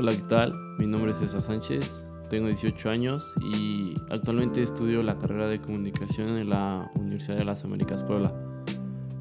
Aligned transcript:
Hola, 0.00 0.12
¿qué 0.12 0.22
tal? 0.28 0.54
Mi 0.78 0.86
nombre 0.86 1.10
es 1.10 1.16
César 1.16 1.42
Sánchez, 1.42 2.06
tengo 2.30 2.46
18 2.46 2.88
años 2.88 3.34
y 3.52 3.94
actualmente 4.10 4.62
estudio 4.62 5.02
la 5.02 5.18
carrera 5.18 5.48
de 5.48 5.60
comunicación 5.60 6.38
en 6.38 6.50
la 6.50 6.88
Universidad 6.94 7.36
de 7.36 7.44
las 7.44 7.64
Américas 7.64 8.04
Puebla. 8.04 8.32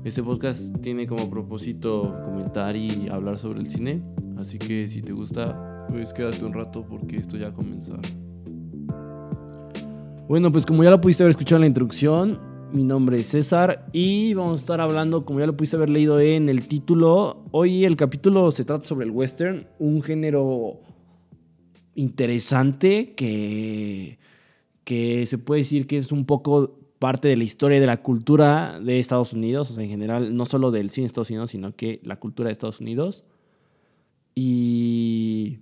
Este 0.04 0.22
podcast 0.22 0.80
tiene 0.82 1.08
como 1.08 1.32
propósito 1.32 2.16
comentar 2.24 2.76
y 2.76 3.10
hablar 3.10 3.40
sobre 3.40 3.60
el 3.60 3.66
cine, 3.72 4.04
así 4.38 4.60
que 4.60 4.88
si 4.88 5.02
te 5.02 5.14
gusta, 5.14 5.88
pues 5.90 6.14
quédate 6.14 6.46
un 6.46 6.54
rato 6.54 6.86
porque 6.88 7.18
esto 7.18 7.38
ya 7.38 7.48
a 7.48 7.54
comenzar. 7.54 8.00
Bueno, 10.28 10.52
pues 10.52 10.64
como 10.64 10.84
ya 10.84 10.92
lo 10.92 11.02
pudiste 11.02 11.24
haber 11.24 11.32
escuchado 11.32 11.56
en 11.56 11.62
la 11.62 11.68
introducción, 11.70 12.40
mi 12.72 12.84
nombre 12.84 13.18
es 13.18 13.28
César 13.28 13.88
y 13.94 14.34
vamos 14.34 14.60
a 14.60 14.64
estar 14.64 14.82
hablando, 14.82 15.26
como 15.26 15.40
ya 15.40 15.46
lo 15.46 15.56
pudiste 15.56 15.78
haber 15.78 15.90
leído 15.90 16.20
en 16.20 16.50
el 16.50 16.68
título, 16.68 17.46
hoy 17.52 17.86
el 17.86 17.96
capítulo 17.96 18.52
se 18.52 18.66
trata 18.66 18.86
sobre 18.86 19.06
el 19.06 19.12
western, 19.12 19.68
un 19.80 20.02
género 20.02 20.80
interesante 21.96 23.14
que, 23.16 24.20
que 24.84 25.26
se 25.26 25.38
puede 25.38 25.62
decir 25.62 25.88
que 25.88 25.98
es 25.98 26.12
un 26.12 26.26
poco 26.26 26.78
parte 27.00 27.28
de 27.28 27.38
la 27.38 27.44
historia 27.44 27.78
y 27.78 27.82
de 27.82 27.88
la 27.88 28.02
cultura 28.02 28.80
de 28.80 29.00
Estados 29.00 29.34
Unidos, 29.34 29.72
o 29.72 29.76
sea, 29.76 29.84
en 29.84 29.90
general, 29.90 30.36
no 30.36 30.46
solo 30.46 30.72
del 30.72 30.90
cine 30.90 31.04
de 31.04 31.08
Estados 31.08 31.30
Unidos, 31.30 31.52
sino 31.52 31.76
que 31.76 32.02
la 32.04 32.16
cultura 32.18 32.48
de 32.48 32.54
Estados 32.54 32.82
Unidos. 32.82 33.24
Y 34.36 35.60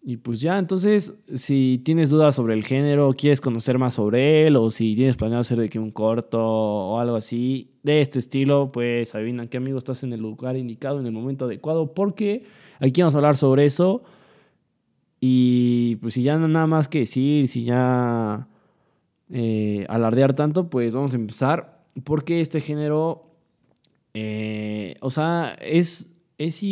y 0.00 0.18
pues 0.18 0.40
ya, 0.40 0.58
entonces, 0.58 1.14
si 1.34 1.80
tienes 1.84 2.10
dudas 2.10 2.34
sobre 2.34 2.54
el 2.54 2.64
género, 2.64 3.14
quieres 3.14 3.40
conocer 3.40 3.78
más 3.78 3.94
sobre 3.94 4.46
él, 4.46 4.56
o 4.56 4.70
si 4.70 4.94
tienes 4.94 5.16
planeado 5.16 5.40
hacer 5.40 5.58
de 5.58 5.68
que 5.68 5.78
un 5.78 5.90
corto 5.90 6.40
o 6.40 6.98
algo 6.98 7.16
así 7.16 7.72
de 7.82 8.00
este 8.00 8.20
estilo, 8.20 8.70
pues 8.72 9.14
adivinan 9.14 9.48
que 9.48 9.56
amigo 9.56 9.78
estás 9.78 10.04
en 10.04 10.12
el 10.12 10.20
lugar 10.20 10.56
indicado, 10.56 11.00
en 11.00 11.06
el 11.06 11.12
momento 11.12 11.46
adecuado, 11.46 11.94
porque 11.94 12.44
aquí 12.78 13.00
vamos 13.02 13.14
a 13.14 13.18
hablar 13.18 13.36
sobre 13.36 13.64
eso. 13.64 14.02
Y 15.20 15.96
pues 15.96 16.14
si 16.14 16.22
ya 16.22 16.38
no 16.38 16.46
nada 16.46 16.68
más 16.68 16.88
que 16.88 17.00
decir, 17.00 17.48
si 17.48 17.64
ya 17.64 18.46
eh, 19.30 19.84
alardear 19.88 20.34
tanto, 20.34 20.70
pues 20.70 20.94
vamos 20.94 21.12
a 21.12 21.16
empezar. 21.16 21.84
Porque 22.04 22.40
este 22.40 22.60
género, 22.60 23.32
eh, 24.14 24.94
o 25.00 25.10
sea, 25.10 25.56
es, 25.60 26.14
es, 26.38 26.62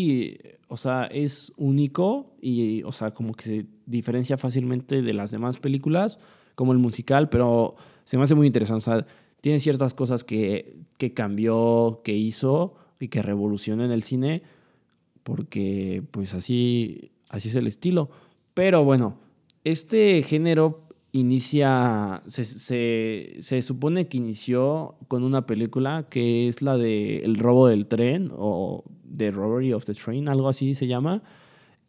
o 0.69 0.77
sea, 0.77 1.05
es 1.05 1.53
único 1.57 2.35
y, 2.41 2.83
o 2.83 2.93
sea, 2.93 3.13
como 3.13 3.35
que 3.35 3.45
se 3.45 3.67
diferencia 3.87 4.37
fácilmente 4.37 5.03
de 5.03 5.13
las 5.13 5.31
demás 5.31 5.59
películas, 5.59 6.19
como 6.55 6.73
el 6.73 6.79
musical, 6.79 7.29
pero 7.29 7.77
se 8.05 8.17
me 8.17 8.25
hace 8.25 8.35
muy 8.35 8.47
interesante. 8.47 8.79
O 8.79 8.95
sea, 8.95 9.07
tiene 9.41 9.61
ciertas 9.61 9.95
cosas 9.95 10.25
que, 10.25 10.77
que 10.99 11.15
cambió, 11.15 12.01
que 12.05 12.15
hizo 12.15 12.75
y 12.99 13.09
que 13.09 13.23
revolucionó 13.23 13.85
en 13.85 13.93
el 13.93 14.03
cine, 14.03 14.43
porque 15.23 16.03
pues 16.11 16.35
así, 16.35 17.13
así 17.29 17.49
es 17.49 17.55
el 17.55 17.67
estilo. 17.67 18.11
Pero 18.55 18.85
bueno, 18.85 19.19
este 19.63 20.23
género 20.23 20.89
inicia, 21.13 22.23
se, 22.27 22.45
se, 22.45 23.37
se, 23.39 23.63
supone 23.63 24.09
que 24.09 24.19
inició 24.19 24.97
con 25.09 25.23
una 25.23 25.47
película 25.47 26.07
que 26.11 26.49
es 26.49 26.61
la 26.61 26.77
de 26.77 27.19
El 27.19 27.37
robo 27.37 27.69
del 27.69 27.87
tren 27.87 28.31
o 28.37 28.85
The 29.17 29.31
Robbery 29.31 29.73
of 29.73 29.85
the 29.85 29.95
Train, 29.95 30.29
algo 30.29 30.49
así 30.49 30.75
se 30.75 30.87
llama. 30.87 31.23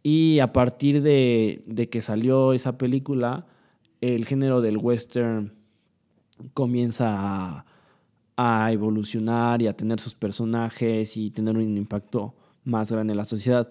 Y 0.03 0.39
a 0.39 0.53
partir 0.53 1.02
de, 1.02 1.89
que 1.92 2.02
salió 2.02 2.53
esa 2.53 2.78
película, 2.78 3.45
el 4.02 4.25
género 4.25 4.61
del 4.61 4.78
western 4.78 5.53
comienza 6.53 7.66
a, 8.38 8.72
evolucionar 8.72 9.61
y 9.61 9.67
a 9.67 9.75
tener 9.75 10.00
sus 10.00 10.14
personajes 10.14 11.17
y 11.17 11.31
tener 11.31 11.58
un 11.58 11.75
impacto 11.78 12.36
más 12.64 12.92
grande 12.92 13.14
en 13.14 13.17
la 13.17 13.25
sociedad. 13.25 13.69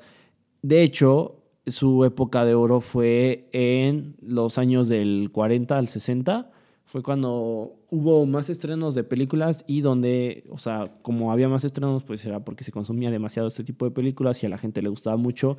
De 0.62 0.82
hecho, 0.82 1.36
su 1.66 2.04
época 2.04 2.44
de 2.44 2.54
oro 2.54 2.80
fue 2.80 3.48
en 3.52 4.16
los 4.20 4.58
años 4.58 4.88
del 4.88 5.30
40 5.32 5.78
al 5.78 5.88
60. 5.88 6.50
Fue 6.86 7.02
cuando 7.02 7.80
hubo 7.90 8.24
más 8.26 8.48
estrenos 8.48 8.94
de 8.94 9.02
películas 9.02 9.64
y 9.66 9.80
donde, 9.80 10.44
o 10.50 10.58
sea, 10.58 10.92
como 11.02 11.32
había 11.32 11.48
más 11.48 11.64
estrenos, 11.64 12.04
pues 12.04 12.24
era 12.24 12.44
porque 12.44 12.62
se 12.62 12.70
consumía 12.70 13.10
demasiado 13.10 13.48
este 13.48 13.64
tipo 13.64 13.84
de 13.84 13.90
películas 13.90 14.40
y 14.42 14.46
a 14.46 14.48
la 14.48 14.56
gente 14.56 14.80
le 14.82 14.88
gustaba 14.88 15.16
mucho 15.16 15.56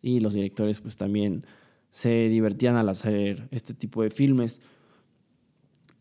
y 0.00 0.20
los 0.20 0.32
directores 0.32 0.80
pues 0.80 0.96
también 0.96 1.44
se 1.90 2.28
divertían 2.28 2.76
al 2.76 2.88
hacer 2.88 3.48
este 3.50 3.74
tipo 3.74 4.02
de 4.02 4.08
filmes. 4.08 4.62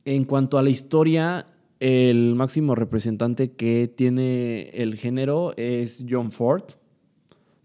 En 0.06 0.24
cuanto 0.24 0.58
a 0.58 0.64
la 0.64 0.70
historia, 0.70 1.46
el 1.82 2.36
máximo 2.36 2.74
representante 2.74 3.52
que 3.52 3.92
tiene 3.94 4.70
el 4.70 4.96
género 4.96 5.54
es 5.58 6.06
John 6.10 6.32
Ford. 6.32 6.64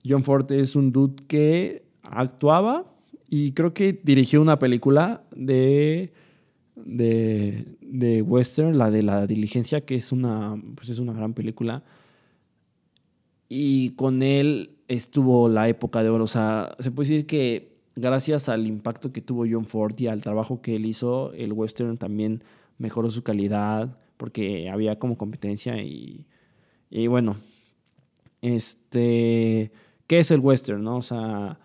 John 0.04 0.24
Ford 0.24 0.50
es 0.50 0.74
un 0.74 0.90
dude 0.90 1.22
que 1.28 1.84
actuaba 2.02 2.92
y 3.28 3.52
creo 3.52 3.72
que 3.72 3.98
dirigió 4.02 4.42
una 4.42 4.58
película 4.58 5.22
de, 5.34 6.12
de, 6.76 8.22
western, 8.22 8.78
la 8.78 8.90
de 8.90 9.02
la 9.02 9.26
diligencia, 9.26 9.82
que 9.82 9.94
es 9.94 10.12
una, 10.12 10.60
pues 10.74 10.88
es 10.88 10.98
una 10.98 11.12
gran 11.12 11.34
película. 11.34 11.82
Y 13.48 13.90
con 13.90 14.22
él 14.22 14.76
estuvo 14.88 15.48
la 15.48 15.68
época 15.68 16.02
de 16.02 16.10
oro. 16.10 16.24
O 16.24 16.28
sea, 16.28 16.74
se 16.78 16.90
puede 16.90 17.08
decir 17.10 17.26
que 17.26 17.76
gracias 17.96 18.48
al 18.48 18.66
impacto 18.66 19.12
que 19.12 19.20
tuvo 19.20 19.44
John 19.48 19.66
Ford 19.66 19.98
y 19.98 20.08
al 20.08 20.22
trabajo 20.22 20.62
que 20.62 20.76
él 20.76 20.86
hizo, 20.86 21.32
el 21.34 21.52
western 21.52 21.96
también 21.98 22.42
mejoró 22.78 23.10
su 23.10 23.22
calidad 23.22 23.98
porque 24.16 24.68
había 24.70 24.98
como 24.98 25.16
competencia 25.16 25.80
y, 25.82 26.26
y 26.90 27.06
bueno, 27.06 27.36
este, 28.42 29.72
¿qué 30.06 30.18
es 30.18 30.30
el 30.30 30.40
western? 30.40 30.82
No? 30.82 30.96
O 30.96 31.02
sea, 31.02 31.58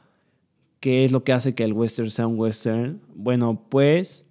¿Qué 0.79 1.03
es 1.03 1.11
lo 1.11 1.23
que 1.23 1.33
hace 1.33 1.55
que 1.55 1.63
el 1.65 1.73
western 1.73 2.09
sea 2.09 2.27
un 2.27 2.39
western? 2.39 3.01
Bueno, 3.13 3.65
pues 3.69 4.25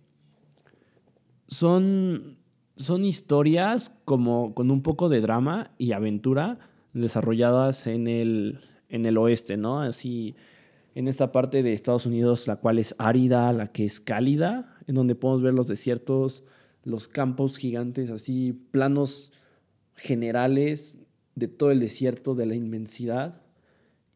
son, 1.48 2.38
son 2.76 3.04
historias 3.04 4.00
como 4.04 4.54
con 4.54 4.70
un 4.70 4.82
poco 4.82 5.08
de 5.08 5.20
drama 5.20 5.72
y 5.78 5.92
aventura 5.92 6.58
desarrolladas 6.92 7.86
en 7.86 8.06
el, 8.06 8.60
en 8.88 9.06
el 9.06 9.18
oeste, 9.18 9.56
¿no? 9.56 9.80
Así, 9.80 10.36
en 10.94 11.08
esta 11.08 11.32
parte 11.32 11.62
de 11.62 11.72
Estados 11.72 12.06
Unidos, 12.06 12.46
la 12.46 12.56
cual 12.56 12.78
es 12.78 12.94
árida, 12.98 13.52
la 13.52 13.68
que 13.68 13.84
es 13.84 14.00
cálida, 14.00 14.76
en 14.86 14.94
donde 14.94 15.14
podemos 15.14 15.42
ver 15.42 15.54
los 15.54 15.68
desiertos, 15.68 16.44
los 16.84 17.08
campos 17.08 17.56
gigantes, 17.56 18.10
así, 18.10 18.52
planos 18.52 19.32
generales 19.94 20.98
de 21.34 21.48
todo 21.48 21.70
el 21.70 21.80
desierto, 21.80 22.34
de 22.34 22.46
la 22.46 22.54
inmensidad 22.54 23.42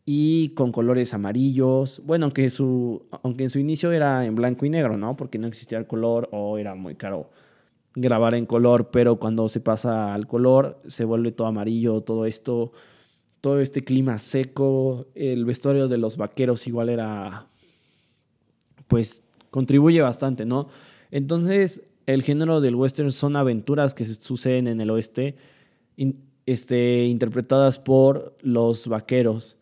y 0.05 0.51
con 0.51 0.73
colores 0.73 1.15
amarillos. 1.15 2.03
Bueno, 2.05 2.27
aunque, 2.27 2.51
su, 2.51 3.07
aunque 3.23 3.45
en 3.45 3.51
su 3.51 3.59
inicio 3.59 3.93
era 3.93 4.25
en 4.25 4.35
blanco 4.35 4.67
y 4.67 4.71
negro, 4.71 4.97
¿no? 4.97 5.17
Porque 5.17 5.39
no 5.39 5.47
existía 5.47 5.79
el 5.79 5.87
color 5.87 6.29
o 6.33 6.59
era 6.59 6.75
muy 6.75 6.95
caro 6.97 7.31
grabar 7.95 8.35
en 8.35 8.47
color, 8.47 8.91
pero 8.91 9.17
cuando 9.17 9.49
se 9.49 9.61
pasa 9.61 10.15
al 10.15 10.27
color 10.27 10.81
se 10.87 11.05
vuelve 11.05 11.33
todo 11.33 11.47
amarillo, 11.47 12.01
todo 12.01 12.27
esto, 12.27 12.73
todo 13.41 13.61
este 13.61 13.85
clima 13.85 14.19
seco, 14.19 15.07
el 15.15 15.45
vestuario 15.45 15.89
de 15.89 15.99
los 15.99 16.17
vaqueros 16.17 16.67
igual 16.67 16.89
era, 16.89 17.47
pues 18.89 19.23
contribuye 19.51 20.01
bastante, 20.01 20.47
¿no? 20.47 20.69
Entonces, 21.11 21.83
el 22.07 22.23
género 22.23 22.61
del 22.61 22.75
western 22.75 23.13
son 23.13 23.37
aventuras 23.37 23.95
que 23.95 24.07
suceden 24.07 24.67
en 24.67 24.81
el 24.81 24.91
oeste, 24.91 25.37
este, 26.47 27.05
interpretadas 27.05 27.79
por 27.79 28.37
los 28.41 28.89
vaqueros. 28.89 29.59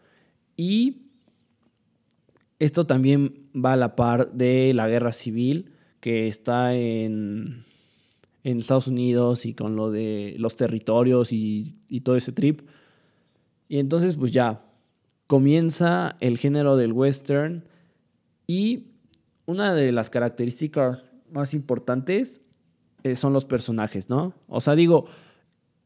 Y 0.61 1.07
esto 2.59 2.85
también 2.85 3.49
va 3.57 3.73
a 3.73 3.77
la 3.77 3.97
par 3.97 4.31
de 4.33 4.75
la 4.75 4.89
guerra 4.89 5.11
civil 5.11 5.73
que 6.01 6.29
está 6.29 6.75
en, 6.75 7.65
en 8.45 8.59
Estados 8.59 8.87
Unidos 8.87 9.47
y 9.47 9.55
con 9.55 9.75
lo 9.75 9.91
de 9.91 10.35
los 10.37 10.57
territorios 10.57 11.33
y, 11.33 11.77
y 11.89 12.01
todo 12.01 12.15
ese 12.15 12.33
trip. 12.33 12.61
Y 13.71 13.79
entonces 13.79 14.17
pues 14.17 14.33
ya 14.33 14.67
comienza 15.27 16.19
el 16.21 16.37
género 16.37 16.77
del 16.77 16.93
western 16.93 17.65
y 18.47 18.89
una 19.47 19.75
de 19.75 19.93
las 19.93 20.11
características 20.11 21.11
más 21.33 21.55
importantes 21.55 22.43
eh, 23.03 23.17
son 23.17 23.33
los 23.33 23.47
personajes, 23.47 24.11
¿no? 24.11 24.35
O 24.47 24.61
sea, 24.61 24.75
digo, 24.75 25.07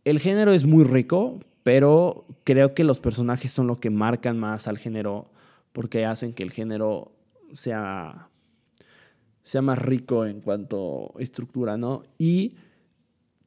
el 0.04 0.18
género 0.18 0.52
es 0.52 0.66
muy 0.66 0.82
rico, 0.82 1.38
pero 1.64 2.26
creo 2.44 2.74
que 2.74 2.84
los 2.84 3.00
personajes 3.00 3.50
son 3.50 3.66
lo 3.66 3.80
que 3.80 3.90
marcan 3.90 4.38
más 4.38 4.68
al 4.68 4.78
género 4.78 5.30
porque 5.72 6.04
hacen 6.04 6.34
que 6.34 6.44
el 6.44 6.52
género 6.52 7.10
sea, 7.52 8.28
sea 9.42 9.62
más 9.62 9.78
rico 9.80 10.26
en 10.26 10.40
cuanto 10.40 11.12
a 11.18 11.22
estructura, 11.22 11.76
¿no? 11.76 12.04
Y 12.18 12.56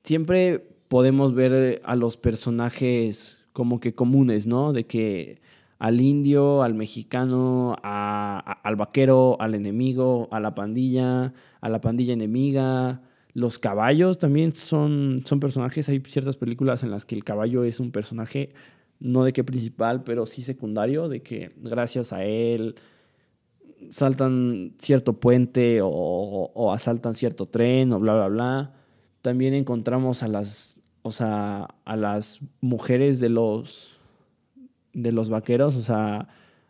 siempre 0.03 0.59
podemos 0.87 1.35
ver 1.35 1.79
a 1.85 1.95
los 1.95 2.17
personajes 2.17 3.45
como 3.53 3.79
que 3.79 3.93
comunes, 3.93 4.47
¿no? 4.47 4.73
De 4.73 4.87
que 4.87 5.39
al 5.77 6.01
indio, 6.01 6.63
al 6.63 6.73
mexicano, 6.73 7.77
al 7.83 8.75
vaquero, 8.77 9.37
al 9.39 9.53
enemigo, 9.53 10.27
a 10.31 10.39
la 10.39 10.55
pandilla, 10.55 11.33
a 11.61 11.69
la 11.69 11.81
pandilla 11.81 12.13
enemiga, 12.13 13.01
los 13.37 13.59
caballos 13.59 14.17
también 14.17 14.55
son, 14.55 15.21
son 15.23 15.39
personajes. 15.39 15.87
Hay 15.89 16.01
ciertas 16.07 16.37
películas 16.37 16.81
en 16.81 16.89
las 16.89 17.05
que 17.05 17.13
el 17.13 17.23
caballo 17.23 17.65
es 17.65 17.79
un 17.79 17.91
personaje, 17.91 18.51
no 18.99 19.23
de 19.23 19.31
que 19.31 19.43
principal, 19.43 20.03
pero 20.03 20.25
sí 20.25 20.41
secundario, 20.41 21.07
de 21.07 21.21
que 21.21 21.51
gracias 21.57 22.13
a 22.13 22.25
él 22.25 22.73
saltan 23.91 24.73
cierto 24.79 25.19
puente 25.19 25.83
o, 25.83 25.87
o, 25.87 26.73
asaltan 26.73 27.13
cierto 27.13 27.45
tren 27.45 27.93
o 27.93 27.99
bla, 27.99 28.15
bla, 28.15 28.27
bla. 28.27 28.73
También 29.21 29.53
encontramos 29.53 30.23
a 30.23 30.27
las, 30.27 30.81
o 31.03 31.11
sea, 31.11 31.67
a 31.85 31.95
las 31.95 32.39
mujeres 32.59 33.19
de 33.19 33.29
los, 33.29 33.99
de 34.93 35.11
los 35.11 35.29
vaqueros, 35.29 35.75
o 35.75 35.83
sea, 35.83 36.27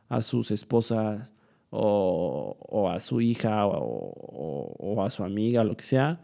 a 0.09 0.21
sus 0.21 0.51
esposas 0.51 1.31
o, 1.69 2.57
o 2.59 2.89
a 2.89 2.99
su 2.99 3.21
hija 3.21 3.65
o, 3.67 3.71
o, 3.71 5.01
a 5.01 5.09
su 5.09 5.23
amiga, 5.23 5.63
lo 5.63 5.77
que 5.77 5.85
sea, 5.85 6.19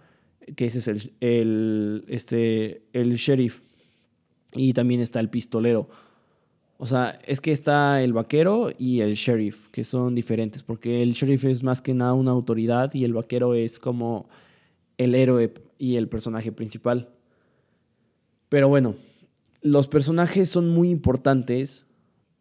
que 0.55 0.65
ese 0.65 0.79
es 0.79 0.87
el, 0.87 1.13
el, 1.19 2.05
este, 2.07 2.83
el 2.93 3.15
sheriff. 3.15 3.61
Y 4.53 4.73
también 4.73 5.01
está 5.01 5.19
el 5.19 5.29
pistolero. 5.29 5.89
O 6.77 6.85
sea, 6.85 7.19
es 7.25 7.39
que 7.39 7.51
está 7.51 8.03
el 8.03 8.13
vaquero 8.13 8.69
y 8.77 9.01
el 9.01 9.13
sheriff, 9.13 9.69
que 9.69 9.83
son 9.83 10.15
diferentes, 10.15 10.63
porque 10.63 11.01
el 11.01 11.13
sheriff 11.13 11.45
es 11.45 11.63
más 11.63 11.81
que 11.81 11.93
nada 11.93 12.13
una 12.13 12.31
autoridad 12.31 12.93
y 12.93 13.05
el 13.05 13.13
vaquero 13.13 13.53
es 13.53 13.79
como 13.79 14.27
el 14.97 15.15
héroe 15.15 15.53
y 15.77 15.95
el 15.95 16.09
personaje 16.09 16.51
principal. 16.51 17.09
Pero 18.49 18.67
bueno, 18.69 18.95
los 19.61 19.87
personajes 19.87 20.49
son 20.49 20.69
muy 20.69 20.89
importantes 20.89 21.85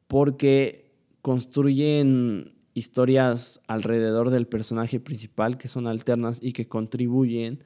porque 0.09 0.91
construyen 1.23 2.55
historias 2.75 3.61
alrededor 3.67 4.31
del 4.31 4.47
personaje 4.47 4.99
principal 4.99 5.57
que 5.57 5.69
son 5.69 5.87
alternas 5.87 6.41
y 6.43 6.53
que 6.53 6.67
contribuyen 6.67 7.63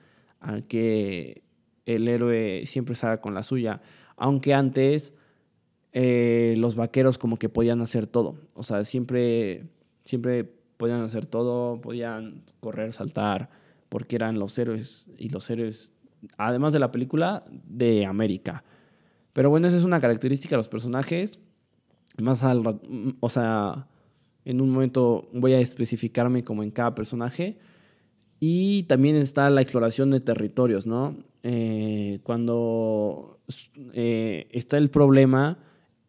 a 0.47 0.63
que 0.63 1.43
el 1.85 2.09
héroe 2.09 2.63
siempre 2.67 2.95
salga 2.95 3.21
con 3.21 3.35
la 3.35 3.43
suya. 3.43 3.83
Aunque 4.17 4.55
antes 4.55 5.13
eh, 5.93 6.55
los 6.59 6.77
vaqueros 6.77 7.19
como 7.19 7.37
que 7.37 7.49
podían 7.49 7.81
hacer 7.81 8.07
todo. 8.07 8.37
O 8.55 8.63
sea, 8.63 8.85
siempre, 8.85 9.65
siempre 10.05 10.45
podían 10.77 11.01
hacer 11.01 11.27
todo, 11.27 11.81
podían 11.81 12.43
correr, 12.61 12.93
saltar, 12.93 13.51
porque 13.89 14.17
eran 14.17 14.39
los 14.39 14.59
héroes 14.59 15.09
y 15.19 15.31
los 15.31 15.49
héroes, 15.51 15.93
además 16.37 16.73
de 16.73 16.79
la 16.79 16.93
película, 16.93 17.45
de 17.51 18.07
América. 18.07 18.63
Pero 19.33 19.51
bueno, 19.51 19.67
esa 19.67 19.77
es 19.77 19.85
una 19.85 20.01
característica 20.01 20.51
de 20.51 20.59
los 20.59 20.69
personajes. 20.69 21.41
Más 22.19 22.43
al, 22.45 22.63
o 23.21 23.31
sea, 23.31 23.89
en 24.45 24.61
un 24.61 24.71
momento 24.71 25.29
voy 25.33 25.55
a 25.55 25.61
especificarme 25.61 26.45
como 26.45 26.63
en 26.63 26.71
cada 26.71 26.95
personaje. 26.95 27.59
Y 28.39 28.83
también 28.85 29.17
está 29.17 29.49
la 29.51 29.63
exploración 29.63 30.11
de 30.11 30.21
territorios, 30.21 30.87
¿no? 30.87 31.17
Eh, 31.43 32.21
cuando 32.23 33.39
eh, 33.93 34.49
está 34.51 34.77
el 34.79 34.91
problema, 34.91 35.59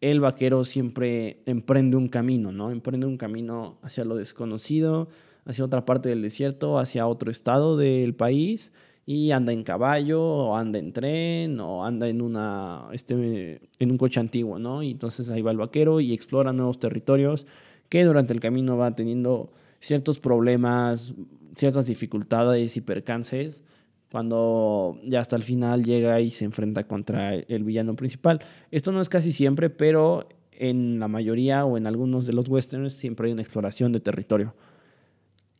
el 0.02 0.20
vaquero 0.20 0.64
siempre 0.66 1.40
emprende 1.46 1.96
un 1.98 2.10
camino, 2.10 2.52
¿no? 2.52 2.72
Emprende 2.72 3.06
un 3.06 3.18
camino 3.18 3.78
hacia 3.82 4.04
lo 4.04 4.16
desconocido, 4.16 5.08
hacia 5.46 5.64
otra 5.64 5.86
parte 5.86 6.10
del 6.10 6.22
desierto, 6.22 6.80
hacia 6.80 7.08
otro 7.08 7.32
estado 7.32 7.78
del 7.78 8.14
país 8.14 8.74
y 9.06 9.32
anda 9.32 9.54
en 9.54 9.64
caballo 9.64 10.22
o 10.22 10.56
anda 10.58 10.80
en 10.80 10.92
tren 10.92 11.60
o 11.62 11.86
anda 11.86 12.10
en 12.10 12.22
una 12.22 12.88
este 12.92 13.62
en 13.80 13.92
un 13.92 13.98
coche 13.98 14.20
antiguo, 14.20 14.60
¿no? 14.60 14.84
Y 14.84 14.92
entonces 14.92 15.30
ahí 15.30 15.42
va 15.42 15.52
el 15.52 15.58
vaquero 15.58 16.02
y 16.02 16.14
explora 16.14 16.52
nuevos 16.52 16.78
territorios 16.78 17.48
que 17.88 18.04
durante 18.04 18.34
el 18.34 18.42
camino 18.42 18.76
va 18.76 18.96
teniendo 18.96 19.52
ciertos 19.80 20.20
problemas, 20.20 21.14
ciertas 21.56 21.86
dificultades 21.86 22.78
y 22.78 22.82
percances 22.82 23.64
cuando 24.12 25.00
ya 25.04 25.20
hasta 25.20 25.36
el 25.36 25.44
final 25.44 25.84
llega 25.84 26.22
y 26.22 26.30
se 26.30 26.46
enfrenta 26.46 26.88
contra 26.88 27.36
el 27.36 27.64
villano 27.64 27.96
principal. 27.96 28.40
Esto 28.72 28.92
no 28.92 29.02
es 29.02 29.10
casi 29.10 29.32
siempre, 29.32 29.70
pero 29.70 30.30
en 30.52 31.00
la 31.00 31.08
mayoría 31.08 31.66
o 31.66 31.78
en 31.78 31.88
algunos 31.88 32.26
de 32.26 32.34
los 32.34 32.48
westerns 32.50 32.94
siempre 32.94 33.28
hay 33.28 33.34
una 33.34 33.42
exploración 33.42 33.92
de 33.92 34.00
territorio. 34.00 34.56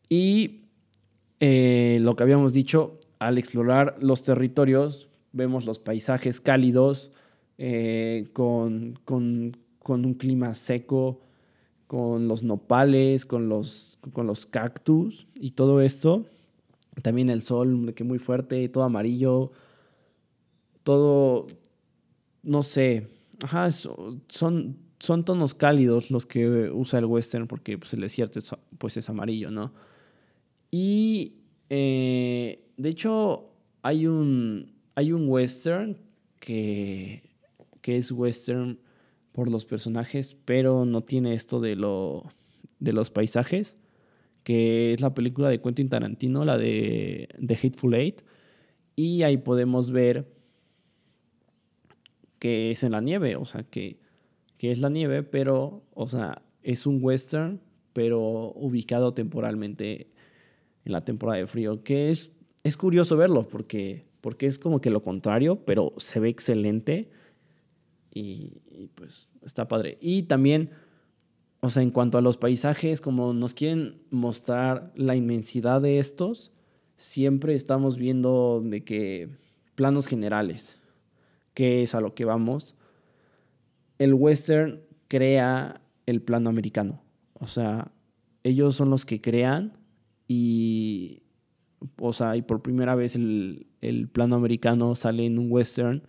Y 0.10 0.62
eh, 1.40 2.00
lo 2.02 2.16
que 2.16 2.24
habíamos 2.24 2.54
dicho, 2.54 3.00
al 3.20 3.38
explorar 3.38 3.98
los 4.02 4.24
territorios, 4.24 5.10
vemos 5.34 5.66
los 5.66 5.80
paisajes 5.80 6.40
cálidos, 6.40 7.12
eh, 7.58 8.28
con, 8.34 9.00
con, 9.04 9.58
con, 9.80 10.06
un 10.06 10.14
clima 10.14 10.54
seco, 10.54 11.22
con 11.88 12.28
los 12.28 12.44
nopales, 12.44 13.26
con 13.26 13.50
los, 13.50 13.98
con 14.14 14.28
los 14.28 14.46
cactus 14.46 15.28
y 15.36 15.52
todo 15.52 15.82
esto. 15.82 16.26
También 17.02 17.30
el 17.30 17.42
sol, 17.42 17.94
que 17.96 18.04
muy 18.04 18.20
fuerte, 18.20 18.68
todo 18.70 18.84
amarillo, 18.84 19.52
todo, 20.84 21.48
no 22.44 22.64
sé, 22.64 23.08
ajá, 23.42 23.72
son, 23.72 24.78
son 25.00 25.26
tonos 25.26 25.54
cálidos 25.54 26.12
los 26.12 26.26
que 26.26 26.70
usa 26.72 27.00
el 27.00 27.06
western 27.06 27.48
porque 27.48 27.78
pues, 27.78 27.94
el 27.94 28.02
desierto 28.02 28.40
es, 28.40 28.52
pues, 28.78 28.98
es 28.98 29.10
amarillo, 29.10 29.52
¿no? 29.52 29.74
Y 30.72 31.36
eh, 31.70 32.66
de 32.78 32.90
hecho 32.90 33.50
hay 33.82 34.08
un, 34.08 34.74
hay 34.96 35.12
un 35.12 35.30
western 35.30 35.98
que, 36.40 37.24
que 37.82 37.98
es 37.98 38.12
western 38.12 38.80
por 39.38 39.52
los 39.52 39.66
personajes, 39.66 40.36
pero 40.46 40.84
no 40.84 41.04
tiene 41.04 41.36
esto 41.36 41.60
de, 41.60 41.76
lo, 41.76 42.24
de 42.80 42.92
los 42.92 43.12
paisajes 43.12 43.78
que 44.44 44.94
es 44.94 45.02
la 45.02 45.14
película 45.14 45.48
de 45.48 45.62
Quentin 45.62 45.90
Tarantino, 45.90 46.44
la 46.44 46.58
de 46.58 47.30
The 47.46 47.54
Hateful 47.54 47.94
Eight. 47.94 48.22
Y 48.96 49.22
ahí 49.22 49.38
podemos 49.38 49.92
ver 49.92 50.26
que 52.40 52.72
es 52.72 52.82
en 52.82 52.94
la 52.94 53.02
nieve, 53.02 53.36
o 53.36 53.46
sea, 53.46 53.62
que, 53.62 54.00
que 54.58 54.72
es 54.72 54.80
la 54.80 54.90
nieve, 54.90 55.22
pero, 55.22 55.84
o 55.94 56.08
sea, 56.08 56.42
es 56.64 56.88
un 56.88 56.98
western, 57.00 57.62
pero 57.94 58.54
ubicado 58.56 59.14
temporalmente 59.14 60.08
en 60.84 60.94
la 60.94 61.04
temporada 61.06 61.38
de 61.38 61.46
frío, 61.46 61.84
que 61.84 62.10
es, 62.10 62.32
es 62.64 62.76
curioso 62.76 63.18
verlo, 63.18 63.48
porque, 63.48 64.06
porque 64.22 64.48
es 64.48 64.58
como 64.58 64.82
que 64.82 64.90
lo 64.90 65.04
contrario, 65.04 65.64
pero 65.64 65.92
se 65.98 66.20
ve 66.20 66.30
excelente 66.30 67.12
y, 68.12 68.62
y 68.78 68.88
pues 68.88 69.30
está 69.42 69.68
padre. 69.68 69.98
Y 70.02 70.24
también 70.24 70.72
o 71.60 71.70
sea, 71.70 71.82
en 71.82 71.92
cuanto 71.92 72.18
a 72.18 72.22
los 72.22 72.38
paisajes, 72.38 73.02
como 73.02 73.34
nos 73.34 73.54
quieren 73.54 74.02
mostrar 74.12 74.92
la 74.96 75.16
inmensidad 75.16 75.82
de 75.82 76.00
estos, 76.00 76.52
siempre 76.98 77.56
estamos 77.56 77.98
viendo 77.98 78.62
de 78.64 78.84
que 78.84 79.30
planos 79.76 80.08
generales, 80.08 80.80
que 81.54 81.82
es 81.82 81.96
a 81.96 82.02
lo 82.02 82.14
que 82.14 82.26
vamos. 82.26 82.76
El 83.98 84.14
western 84.14 84.82
crea 85.08 85.82
el 86.06 86.22
plano 86.22 86.50
americano. 86.50 87.02
O 87.34 87.48
sea, 87.48 87.92
ellos 88.44 88.76
son 88.76 88.92
los 88.92 89.06
que 89.06 89.20
crean 89.20 89.74
y, 90.28 91.24
o 92.00 92.14
sea, 92.14 92.38
y 92.38 92.44
por 92.44 92.62
primera 92.62 92.94
vez 92.94 93.16
el, 93.16 93.68
el 93.82 94.08
plano 94.10 94.36
americano 94.36 94.94
sale 94.94 95.26
en 95.26 95.40
un 95.40 95.52
western. 95.52 96.04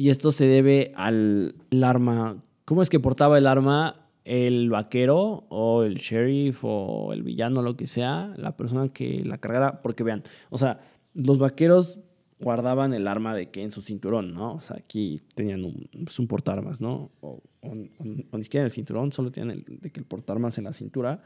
Y 0.00 0.08
esto 0.08 0.32
se 0.32 0.46
debe 0.46 0.92
al 0.96 1.56
arma. 1.82 2.42
¿Cómo 2.64 2.80
es 2.80 2.88
que 2.88 2.98
portaba 3.00 3.36
el 3.36 3.46
arma 3.46 4.08
el 4.24 4.70
vaquero 4.70 5.44
o 5.50 5.82
el 5.82 5.96
sheriff 5.96 6.64
o 6.64 7.12
el 7.12 7.22
villano, 7.22 7.60
lo 7.60 7.76
que 7.76 7.86
sea, 7.86 8.32
la 8.38 8.56
persona 8.56 8.88
que 8.94 9.22
la 9.26 9.36
cargara, 9.36 9.82
porque 9.82 10.02
vean, 10.02 10.22
o 10.48 10.56
sea, 10.56 10.80
los 11.12 11.38
vaqueros 11.38 12.00
guardaban 12.40 12.94
el 12.94 13.06
arma 13.06 13.34
de 13.34 13.50
que 13.50 13.62
en 13.62 13.72
su 13.72 13.82
cinturón, 13.82 14.32
¿no? 14.32 14.54
O 14.54 14.60
sea, 14.60 14.78
aquí 14.78 15.20
tenían 15.34 15.66
un, 15.66 15.86
pues 16.04 16.18
un 16.18 16.28
portarmas, 16.28 16.80
¿no? 16.80 17.10
O, 17.20 17.42
ni 17.62 18.42
siquiera 18.42 18.62
en 18.62 18.68
el 18.68 18.70
cinturón, 18.70 19.12
solo 19.12 19.30
tenían 19.30 19.50
el, 19.50 19.80
de 19.82 19.90
que 19.90 20.00
el 20.00 20.06
portarmas 20.06 20.56
en 20.56 20.64
la 20.64 20.72
cintura. 20.72 21.22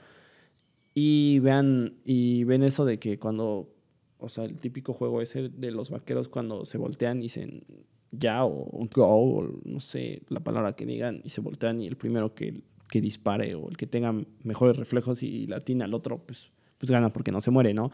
Y 0.94 1.38
vean, 1.38 1.98
y 2.04 2.42
ven 2.42 2.64
eso 2.64 2.84
de 2.84 2.98
que 2.98 3.20
cuando, 3.20 3.72
o 4.18 4.28
sea, 4.28 4.42
el 4.42 4.58
típico 4.58 4.94
juego 4.94 5.22
ese 5.22 5.48
de 5.48 5.70
los 5.70 5.90
vaqueros 5.90 6.28
cuando 6.28 6.64
se 6.64 6.76
voltean 6.76 7.18
y 7.18 7.26
dicen 7.26 7.62
ya 8.10 8.44
o 8.44 8.88
go, 8.94 9.06
o 9.06 9.60
no 9.64 9.80
sé 9.80 10.22
la 10.28 10.40
palabra 10.40 10.74
que 10.74 10.86
digan, 10.86 11.20
y 11.24 11.30
se 11.30 11.40
voltean 11.40 11.80
y 11.80 11.86
el 11.86 11.96
primero 11.96 12.34
que 12.34 12.62
que 12.88 13.00
dispare 13.00 13.54
o 13.54 13.68
el 13.68 13.76
que 13.76 13.86
tenga 13.86 14.14
mejores 14.42 14.76
reflejos 14.76 15.22
y 15.22 15.46
la 15.46 15.60
tiene 15.60 15.84
al 15.84 15.94
otro, 15.94 16.18
pues, 16.18 16.50
pues 16.78 16.90
gana 16.90 17.12
porque 17.12 17.32
no 17.32 17.40
se 17.40 17.50
muere, 17.50 17.74
¿no? 17.74 17.90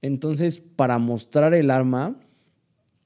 Entonces, 0.00 0.58
para 0.58 0.98
mostrar 0.98 1.54
el 1.54 1.70
arma, 1.70 2.16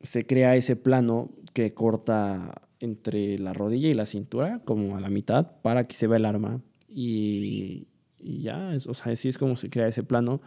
se 0.01 0.27
crea 0.27 0.57
ese 0.57 0.77
plano 0.77 1.31
que 1.53 1.75
corta 1.75 2.63
entre 2.81 3.39
la 3.39 3.53
rodilla 3.53 3.89
y 3.89 3.95
la 3.95 4.07
cintura, 4.07 4.63
como 4.65 4.97
a 4.97 5.01
la 5.01 5.11
mitad, 5.11 5.61
para 5.63 5.87
que 5.87 5.95
se 5.95 6.07
vea 6.07 6.19
el 6.19 6.25
arma. 6.25 6.63
Y, 6.89 7.89
y 8.19 8.41
ya, 8.41 8.71
o 8.89 8.95
sea, 8.95 9.13
así 9.13 9.29
es 9.29 9.37
como 9.37 9.57
se 9.57 9.69
crea 9.69 9.89
ese 9.89 10.05
plano. 10.05 10.41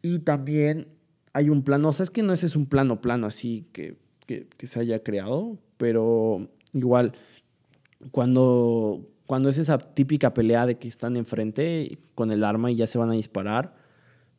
Y 0.00 0.20
también 0.20 0.88
hay 1.34 1.50
un 1.50 1.62
plano, 1.62 1.90
o 1.90 1.92
sea, 1.92 2.04
es 2.04 2.10
que 2.10 2.22
no 2.22 2.32
ese 2.32 2.46
es 2.46 2.56
un 2.56 2.66
plano 2.66 3.02
plano 3.02 3.26
así 3.26 3.66
que, 3.72 3.98
que, 4.26 4.48
se 4.66 4.80
haya 4.80 5.02
creado, 5.02 5.58
pero 5.76 6.48
igual, 6.72 7.12
cuando 8.10 9.06
cuando 9.26 9.48
es 9.48 9.58
esa 9.58 9.78
típica 9.78 10.34
pelea 10.34 10.66
de 10.66 10.78
que 10.78 10.86
están 10.86 11.16
enfrente 11.16 11.98
con 12.14 12.30
el 12.30 12.44
arma 12.44 12.70
y 12.70 12.76
ya 12.76 12.86
se 12.86 12.98
van 12.98 13.10
a 13.10 13.14
disparar, 13.14 13.74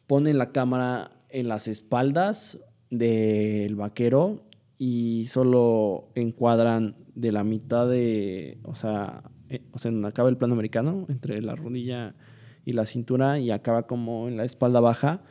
ponen 0.08 0.38
la 0.38 0.52
cámara 0.52 1.12
en 1.30 1.50
las 1.50 1.68
espaldas 1.68 2.60
del 2.90 3.76
vaquero 3.76 4.44
y 4.78 5.28
solo 5.28 6.10
encuadran 6.16 6.96
de 7.16 7.32
la 7.34 7.44
mitad 7.44 7.88
de, 7.88 8.60
o 8.64 8.76
sea, 8.76 9.24
eh, 9.50 9.62
o 9.72 9.80
sea, 9.80 9.92
acaba 10.06 10.30
el 10.30 10.38
plano 10.38 10.54
americano 10.54 11.06
entre 11.10 11.42
la 11.42 11.56
rodilla 11.56 12.16
y 12.64 12.74
la 12.74 12.86
cintura 12.86 13.40
y 13.40 13.52
acaba 13.52 13.88
como 13.88 14.28
en 14.28 14.38
la 14.38 14.46
espalda 14.46 14.80
baja 14.80 15.22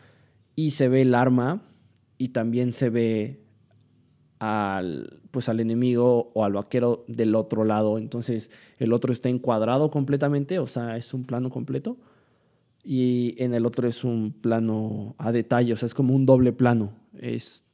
y 0.54 0.72
se 0.72 0.88
ve 0.88 1.02
el 1.02 1.14
arma 1.14 1.62
y 2.18 2.28
también 2.28 2.72
se 2.72 2.90
ve 2.90 3.45
al 4.38 5.20
pues 5.30 5.48
al 5.48 5.60
enemigo 5.60 6.30
o 6.34 6.44
al 6.44 6.54
vaquero 6.54 7.04
del 7.08 7.34
otro 7.34 7.64
lado, 7.64 7.98
entonces 7.98 8.50
el 8.78 8.92
otro 8.92 9.12
está 9.12 9.28
encuadrado 9.28 9.90
completamente, 9.90 10.58
o 10.58 10.66
sea, 10.66 10.96
es 10.96 11.14
un 11.14 11.24
plano 11.24 11.50
completo 11.50 11.96
y 12.84 13.34
en 13.42 13.54
el 13.54 13.66
otro 13.66 13.88
es 13.88 14.04
un 14.04 14.32
plano 14.32 15.14
a 15.18 15.32
detalle, 15.32 15.72
o 15.72 15.76
sea, 15.76 15.86
es 15.86 15.94
como 15.94 16.14
un 16.14 16.26
doble 16.26 16.52
plano. 16.52 16.92
Es 17.18 17.64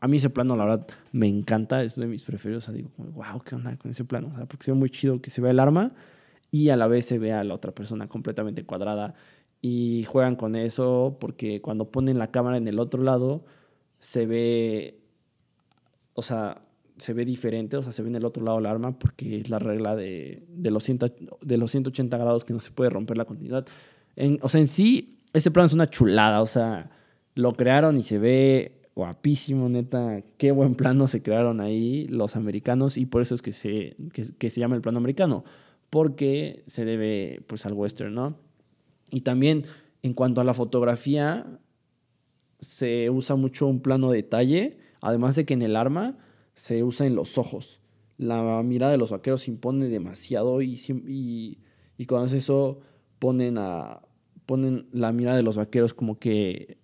a 0.00 0.06
mí 0.08 0.18
ese 0.18 0.30
plano 0.30 0.56
la 0.56 0.64
verdad 0.64 0.86
me 1.12 1.26
encanta, 1.26 1.82
es 1.82 1.96
de 1.96 2.06
mis 2.06 2.24
preferidos, 2.24 2.68
o 2.68 2.72
digo, 2.72 2.90
wow, 2.96 3.40
qué 3.44 3.54
onda 3.54 3.76
con 3.76 3.90
ese 3.90 4.04
plano, 4.04 4.30
o 4.32 4.36
sea, 4.36 4.46
porque 4.46 4.64
se 4.64 4.72
ve 4.72 4.78
muy 4.78 4.90
chido 4.90 5.20
que 5.20 5.30
se 5.30 5.40
vea 5.40 5.50
el 5.50 5.58
arma 5.58 5.92
y 6.50 6.68
a 6.70 6.76
la 6.76 6.86
vez 6.86 7.06
se 7.06 7.18
vea 7.18 7.40
a 7.40 7.44
la 7.44 7.54
otra 7.54 7.72
persona 7.72 8.08
completamente 8.08 8.64
cuadrada. 8.64 9.14
Y 9.62 10.04
juegan 10.04 10.36
con 10.36 10.56
eso 10.56 11.18
porque 11.20 11.60
cuando 11.60 11.90
ponen 11.90 12.18
la 12.18 12.30
cámara 12.30 12.56
en 12.56 12.66
el 12.66 12.78
otro 12.78 13.02
lado 13.02 13.44
se 13.98 14.26
ve, 14.26 14.99
o 16.14 16.22
sea, 16.22 16.62
se 16.96 17.12
ve 17.12 17.24
diferente, 17.24 17.76
o 17.76 17.82
sea, 17.82 17.92
se 17.92 18.02
ve 18.02 18.08
en 18.08 18.16
el 18.16 18.24
otro 18.24 18.44
lado 18.44 18.58
el 18.58 18.66
arma 18.66 18.98
porque 18.98 19.40
es 19.40 19.48
la 19.48 19.58
regla 19.58 19.96
de, 19.96 20.44
de, 20.48 20.70
los, 20.70 20.86
de 20.86 21.56
los 21.56 21.70
180 21.70 22.18
grados 22.18 22.44
que 22.44 22.52
no 22.52 22.60
se 22.60 22.70
puede 22.70 22.90
romper 22.90 23.16
la 23.16 23.24
continuidad. 23.24 23.66
O 24.42 24.48
sea, 24.48 24.60
en 24.60 24.68
sí, 24.68 25.20
ese 25.32 25.50
plano 25.50 25.66
es 25.66 25.72
una 25.72 25.88
chulada, 25.88 26.42
o 26.42 26.46
sea, 26.46 26.90
lo 27.34 27.52
crearon 27.52 27.96
y 27.96 28.02
se 28.02 28.18
ve 28.18 28.80
guapísimo, 28.94 29.68
neta, 29.68 30.22
qué 30.36 30.50
buen 30.52 30.74
plano 30.74 31.06
se 31.06 31.22
crearon 31.22 31.60
ahí 31.60 32.06
los 32.08 32.36
americanos 32.36 32.96
y 32.96 33.06
por 33.06 33.22
eso 33.22 33.34
es 33.34 33.42
que 33.42 33.52
se, 33.52 33.96
que, 34.12 34.50
se 34.50 34.60
llama 34.60 34.76
el 34.76 34.82
plano 34.82 34.98
americano, 34.98 35.44
porque 35.88 36.62
se 36.66 36.84
debe 36.84 37.42
pues 37.46 37.64
al 37.66 37.72
western, 37.72 38.14
¿no? 38.14 38.36
Y 39.10 39.22
también 39.22 39.64
en 40.02 40.12
cuanto 40.14 40.40
a 40.40 40.44
la 40.44 40.54
fotografía, 40.54 41.46
se 42.58 43.08
usa 43.10 43.36
mucho 43.36 43.66
un 43.66 43.80
plano 43.80 44.10
detalle, 44.10 44.78
además 45.00 45.36
de 45.36 45.44
que 45.44 45.54
en 45.54 45.62
el 45.62 45.76
arma 45.76 46.18
se 46.54 46.84
usa 46.84 47.06
en 47.06 47.14
los 47.14 47.38
ojos. 47.38 47.80
La 48.18 48.62
mirada 48.62 48.92
de 48.92 48.98
los 48.98 49.10
vaqueros 49.10 49.42
se 49.42 49.50
impone 49.50 49.88
demasiado 49.88 50.60
y, 50.62 50.74
y, 51.06 51.58
y 51.96 52.06
cuando 52.06 52.26
hace 52.26 52.38
eso 52.38 52.80
ponen, 53.18 53.56
a, 53.58 54.02
ponen 54.46 54.88
la 54.92 55.12
mirada 55.12 55.36
de 55.36 55.42
los 55.42 55.56
vaqueros 55.56 55.94
como 55.94 56.18
que 56.18 56.78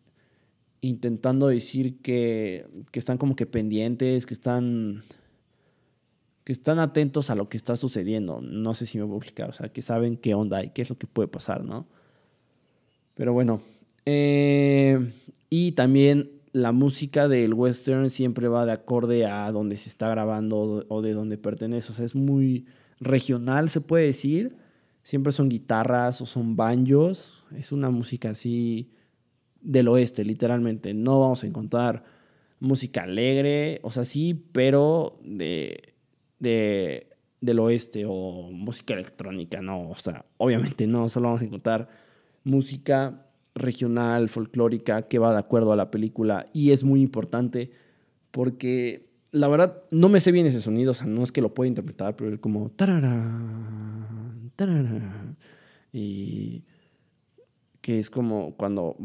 intentando 0.81 1.49
decir 1.49 2.01
que, 2.01 2.67
que 2.91 2.99
están 2.99 3.19
como 3.19 3.37
que 3.37 3.47
pendientes, 3.47 4.25
que 4.27 4.35
están 4.35 5.03
que 6.45 6.53
están 6.53 6.79
atentos 6.79 7.29
a 7.31 7.35
lo 7.35 7.49
que 7.49 7.57
está 7.57 7.75
sucediendo. 7.75 8.41
No 8.41 8.73
sé 8.73 8.87
si 8.87 8.99
me 8.99 9.05
voy 9.05 9.17
a 9.17 9.19
explicar, 9.19 9.51
o 9.51 9.53
sea, 9.53 9.69
que 9.73 9.83
saben 9.83 10.17
qué 10.17 10.35
onda 10.35 10.63
y 10.63 10.71
qué 10.71 10.83
es 10.83 10.91
lo 10.91 10.97
que 10.97 11.09
puede 11.09 11.27
pasar, 11.27 11.65
¿no? 11.65 11.89
Pero 13.15 13.33
bueno, 13.33 13.63
eh, 14.05 15.13
y 15.51 15.73
también 15.73 16.36
la 16.57 16.73
música 16.73 17.29
del 17.29 17.53
western 17.53 18.09
siempre 18.09 18.49
va 18.49 18.65
de 18.65 18.73
acorde 18.73 19.27
a 19.27 19.53
donde 19.53 19.77
se 19.77 19.91
está 19.91 20.09
grabando 20.09 20.87
o 20.89 21.03
de 21.03 21.13
donde 21.13 21.37
pertenece. 21.37 21.93
O 21.93 21.95
sea, 21.95 22.07
es 22.07 22.15
muy 22.15 22.65
regional, 22.99 23.69
se 23.69 23.83
puede 23.83 24.07
decir. 24.07 24.57
Siempre 25.03 25.33
son 25.33 25.51
guitarras 25.51 26.23
o 26.23 26.27
son 26.27 26.57
banjos. 26.57 27.45
Es 27.55 27.73
una 27.73 27.91
música 27.91 28.31
así 28.31 28.91
del 29.61 29.87
oeste, 29.89 30.25
literalmente. 30.25 30.95
No 30.95 31.21
vamos 31.21 31.45
a 31.45 31.47
encontrar 31.47 32.05
música 32.59 33.03
alegre, 33.03 33.81
o 33.83 33.91
sea, 33.91 34.05
sí, 34.05 34.33
pero 34.53 35.21
de, 35.23 35.93
de, 36.39 37.09
del 37.43 37.59
oeste 37.59 38.07
o 38.09 38.51
música 38.51 38.95
electrónica, 38.95 39.61
no. 39.61 39.91
O 39.91 39.97
sea, 39.97 40.25
obviamente 40.39 40.87
no, 40.87 41.11
solo 41.11 41.27
vamos 41.27 41.43
a 41.43 41.45
encontrar 41.45 41.91
música 42.45 43.26
regional, 43.57 44.29
folclórica, 44.29 45.09
que 45.09 45.19
va 45.19 45.33
de 45.33 45.39
acuerdo 45.39 45.73
a 45.73 45.77
la 45.77 45.91
película 45.91 46.47
y 46.53 46.71
es 46.71 46.85
muy 46.85 47.01
importante 47.01 47.73
porque 48.31 49.09
la 49.33 49.49
verdad 49.49 49.83
no 49.91 50.09
me 50.09 50.21
sé 50.21 50.31
bien 50.31 50.47
ese 50.47 50.61
sonido, 50.61 50.91
o 50.91 50.95
sea, 50.95 51.07
no 51.07 51.23
es 51.23 51.33
que 51.33 51.41
lo 51.41 51.55
pueda 51.55 51.69
interpretar, 51.69 52.15
pero 52.17 52.33
es 52.35 52.39
como 52.39 52.71
y 55.93 56.65
que 57.81 57.99
es 57.99 58.11
como 58.11 58.57
cuando 58.57 58.97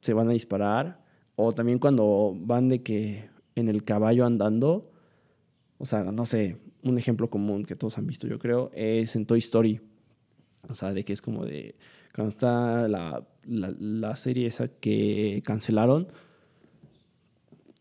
se 0.00 0.14
van 0.14 0.28
a 0.28 0.32
disparar 0.32 1.04
o 1.36 1.52
también 1.52 1.78
cuando 1.78 2.34
van 2.36 2.68
de 2.70 2.82
que 2.82 3.28
en 3.54 3.68
el 3.68 3.84
caballo 3.84 4.24
andando, 4.24 4.90
o 5.76 5.84
sea, 5.84 6.04
no 6.04 6.24
sé, 6.24 6.56
un 6.82 6.96
ejemplo 6.96 7.28
común 7.28 7.64
que 7.64 7.76
todos 7.76 7.98
han 7.98 8.06
visto, 8.06 8.26
yo 8.26 8.38
creo, 8.38 8.70
es 8.74 9.14
en 9.14 9.26
Toy 9.26 9.40
Story. 9.40 9.80
O 10.68 10.72
sea, 10.72 10.94
de 10.94 11.04
que 11.04 11.12
es 11.12 11.20
como 11.20 11.44
de 11.44 11.76
cuando 12.14 12.28
está 12.28 12.88
la, 12.88 13.26
la, 13.46 14.16
serie 14.16 14.46
esa 14.46 14.68
que 14.68 15.42
cancelaron, 15.44 16.08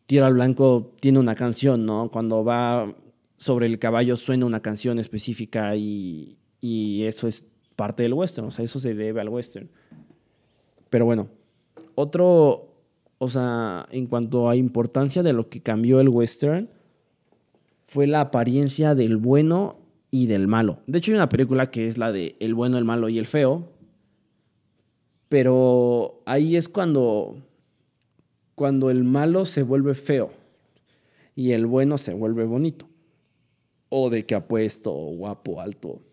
Tierra 0.08 0.28
al 0.28 0.34
Blanco 0.34 0.96
tiene 1.00 1.20
una 1.20 1.36
canción, 1.36 1.86
¿no? 1.86 2.10
Cuando 2.12 2.44
va 2.44 2.96
sobre 3.38 3.68
el 3.68 3.80
caballo 3.80 4.16
suena 4.16 4.46
una 4.46 4.62
canción 4.62 5.00
específica 5.00 5.76
y, 5.76 6.38
y 6.62 7.04
eso 7.04 7.28
es 7.28 7.46
parte 7.76 8.04
del 8.04 8.14
western, 8.14 8.48
o 8.48 8.52
sea, 8.52 8.66
eso 8.66 8.80
se 8.80 8.96
debe 8.96 9.22
al 9.22 9.30
western. 9.30 9.70
Pero 10.90 11.06
bueno, 11.06 11.30
otro, 11.96 12.76
o 13.18 13.28
sea, 13.28 13.88
en 13.92 14.08
cuanto 14.08 14.50
a 14.50 14.56
importancia 14.56 15.24
de 15.24 15.34
lo 15.34 15.50
que 15.50 15.62
cambió 15.62 16.00
el 16.00 16.10
western, 16.10 16.70
fue 17.82 18.08
la 18.08 18.22
apariencia 18.22 18.96
del 18.96 19.18
bueno 19.18 19.80
y 20.10 20.28
del 20.28 20.48
malo. 20.48 20.80
De 20.88 21.00
hecho, 21.00 21.12
hay 21.12 21.16
una 21.16 21.30
película 21.30 21.70
que 21.70 21.88
es 21.88 21.98
la 21.98 22.12
de 22.12 22.36
El 22.40 22.54
bueno, 22.54 22.78
el 22.78 22.86
malo 22.86 23.10
y 23.10 23.18
el 23.18 23.26
feo, 23.26 23.73
pero 25.34 26.22
ahí 26.28 26.56
es 26.56 26.70
cuando, 26.70 27.38
cuando 28.54 28.92
el 28.92 29.04
malo 29.04 29.46
se 29.46 29.64
vuelve 29.64 29.96
feo 29.96 30.30
y 31.34 31.54
el 31.54 31.66
bueno 31.66 31.98
se 31.98 32.14
vuelve 32.14 32.46
bonito. 32.46 32.88
O 33.90 34.12
de 34.12 34.28
que 34.28 34.36
apuesto, 34.36 34.92
guapo, 34.92 35.60
alto. 35.60 36.04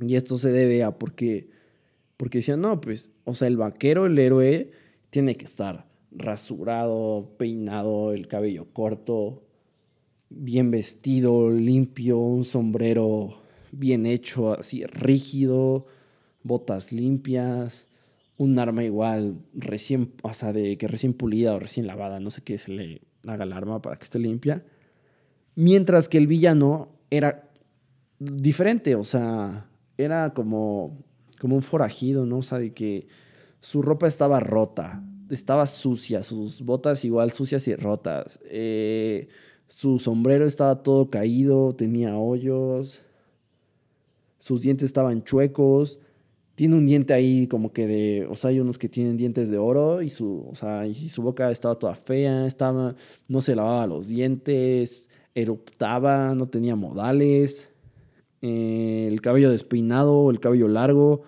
Y 0.00 0.16
esto 0.16 0.38
se 0.38 0.50
debe 0.50 0.82
a 0.82 0.98
porque, 0.98 1.50
porque 2.16 2.38
decían, 2.38 2.62
no, 2.62 2.80
pues, 2.80 3.12
o 3.22 3.32
sea, 3.34 3.46
el 3.46 3.56
vaquero, 3.56 4.06
el 4.06 4.18
héroe, 4.18 4.72
tiene 5.10 5.36
que 5.36 5.44
estar 5.44 5.86
rasurado, 6.10 7.36
peinado, 7.38 8.12
el 8.12 8.26
cabello 8.26 8.66
corto, 8.72 9.44
bien 10.30 10.72
vestido, 10.72 11.48
limpio, 11.48 12.18
un 12.18 12.44
sombrero 12.44 13.40
bien 13.70 14.04
hecho, 14.04 14.58
así 14.58 14.84
rígido, 14.84 15.86
botas 16.42 16.90
limpias, 16.90 17.88
un 18.36 18.58
arma 18.58 18.84
igual 18.84 19.36
recién, 19.54 20.12
o 20.22 20.32
sea, 20.32 20.52
de 20.52 20.76
que 20.78 20.88
recién 20.88 21.12
pulida 21.12 21.54
o 21.54 21.58
recién 21.58 21.86
lavada, 21.86 22.20
no 22.20 22.30
sé 22.30 22.42
qué 22.42 22.58
se 22.58 22.72
le 22.72 23.02
haga 23.26 23.44
el 23.44 23.52
arma 23.52 23.80
para 23.82 23.96
que 23.96 24.04
esté 24.04 24.18
limpia. 24.18 24.64
Mientras 25.54 26.08
que 26.08 26.18
el 26.18 26.26
villano 26.26 26.88
era 27.10 27.50
diferente, 28.18 28.94
o 28.94 29.04
sea, 29.04 29.66
era 29.98 30.32
como, 30.34 30.98
como 31.38 31.56
un 31.56 31.62
forajido, 31.62 32.26
¿no? 32.26 32.38
O 32.38 32.42
sea, 32.42 32.58
de 32.58 32.72
que 32.72 33.06
su 33.60 33.82
ropa 33.82 34.06
estaba 34.06 34.40
rota, 34.40 35.02
estaba 35.30 35.66
sucia, 35.66 36.22
sus 36.22 36.62
botas 36.62 37.04
igual 37.04 37.32
sucias 37.32 37.68
y 37.68 37.74
rotas, 37.74 38.40
eh, 38.44 39.28
su 39.68 39.98
sombrero 39.98 40.46
estaba 40.46 40.82
todo 40.82 41.10
caído, 41.10 41.72
tenía 41.72 42.18
hoyos, 42.18 43.02
sus 44.38 44.62
dientes 44.62 44.86
estaban 44.86 45.22
chuecos, 45.22 46.00
tiene 46.54 46.76
un 46.76 46.86
diente 46.86 47.14
ahí 47.14 47.46
como 47.46 47.72
que 47.72 47.86
de, 47.86 48.26
o 48.30 48.36
sea, 48.36 48.50
hay 48.50 48.60
unos 48.60 48.78
que 48.78 48.88
tienen 48.88 49.16
dientes 49.16 49.50
de 49.50 49.58
oro 49.58 50.02
y 50.02 50.10
su, 50.10 50.46
o 50.50 50.54
sea, 50.54 50.86
y 50.86 51.08
su 51.08 51.22
boca 51.22 51.50
estaba 51.50 51.78
toda 51.78 51.94
fea, 51.94 52.46
estaba, 52.46 52.94
no 53.28 53.40
se 53.40 53.54
lavaba 53.56 53.86
los 53.86 54.08
dientes, 54.08 55.08
eruptaba, 55.34 56.34
no 56.34 56.46
tenía 56.46 56.76
modales, 56.76 57.70
eh, 58.42 59.08
el 59.10 59.20
cabello 59.22 59.50
despeinado, 59.50 60.30
el 60.30 60.40
cabello 60.40 60.68
largo, 60.68 61.22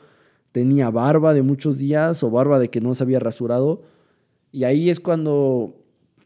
tenía 0.53 0.91
barba 0.91 1.33
de 1.35 1.43
muchos 1.43 1.79
días 1.79 2.23
o 2.23 2.31
barba 2.31 2.59
de 2.59 2.69
que 2.69 2.81
no 2.81 2.95
se 2.95 3.05
había 3.05 3.21
rasurado. 3.21 3.83
Y 4.53 4.65
ahí 4.65 4.91
es 4.91 5.01
cuando, 5.01 5.75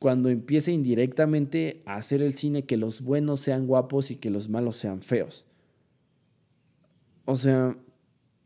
cuando 0.00 0.28
empieza 0.28 0.70
indirectamente 0.70 1.82
a 1.86 1.96
hacer 1.96 2.20
el 2.20 2.34
cine 2.34 2.64
que 2.64 2.76
los 2.76 3.02
buenos 3.02 3.40
sean 3.40 3.66
guapos 3.66 4.10
y 4.10 4.16
que 4.16 4.30
los 4.30 4.48
malos 4.48 4.76
sean 4.76 5.02
feos. 5.02 5.46
O 7.24 7.36
sea, 7.36 7.76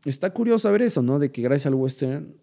está 0.05 0.31
curioso 0.31 0.71
ver 0.71 0.81
eso, 0.83 1.01
¿no? 1.01 1.19
De 1.19 1.31
que 1.31 1.41
gracias 1.41 1.67
al 1.67 1.75
western, 1.75 2.35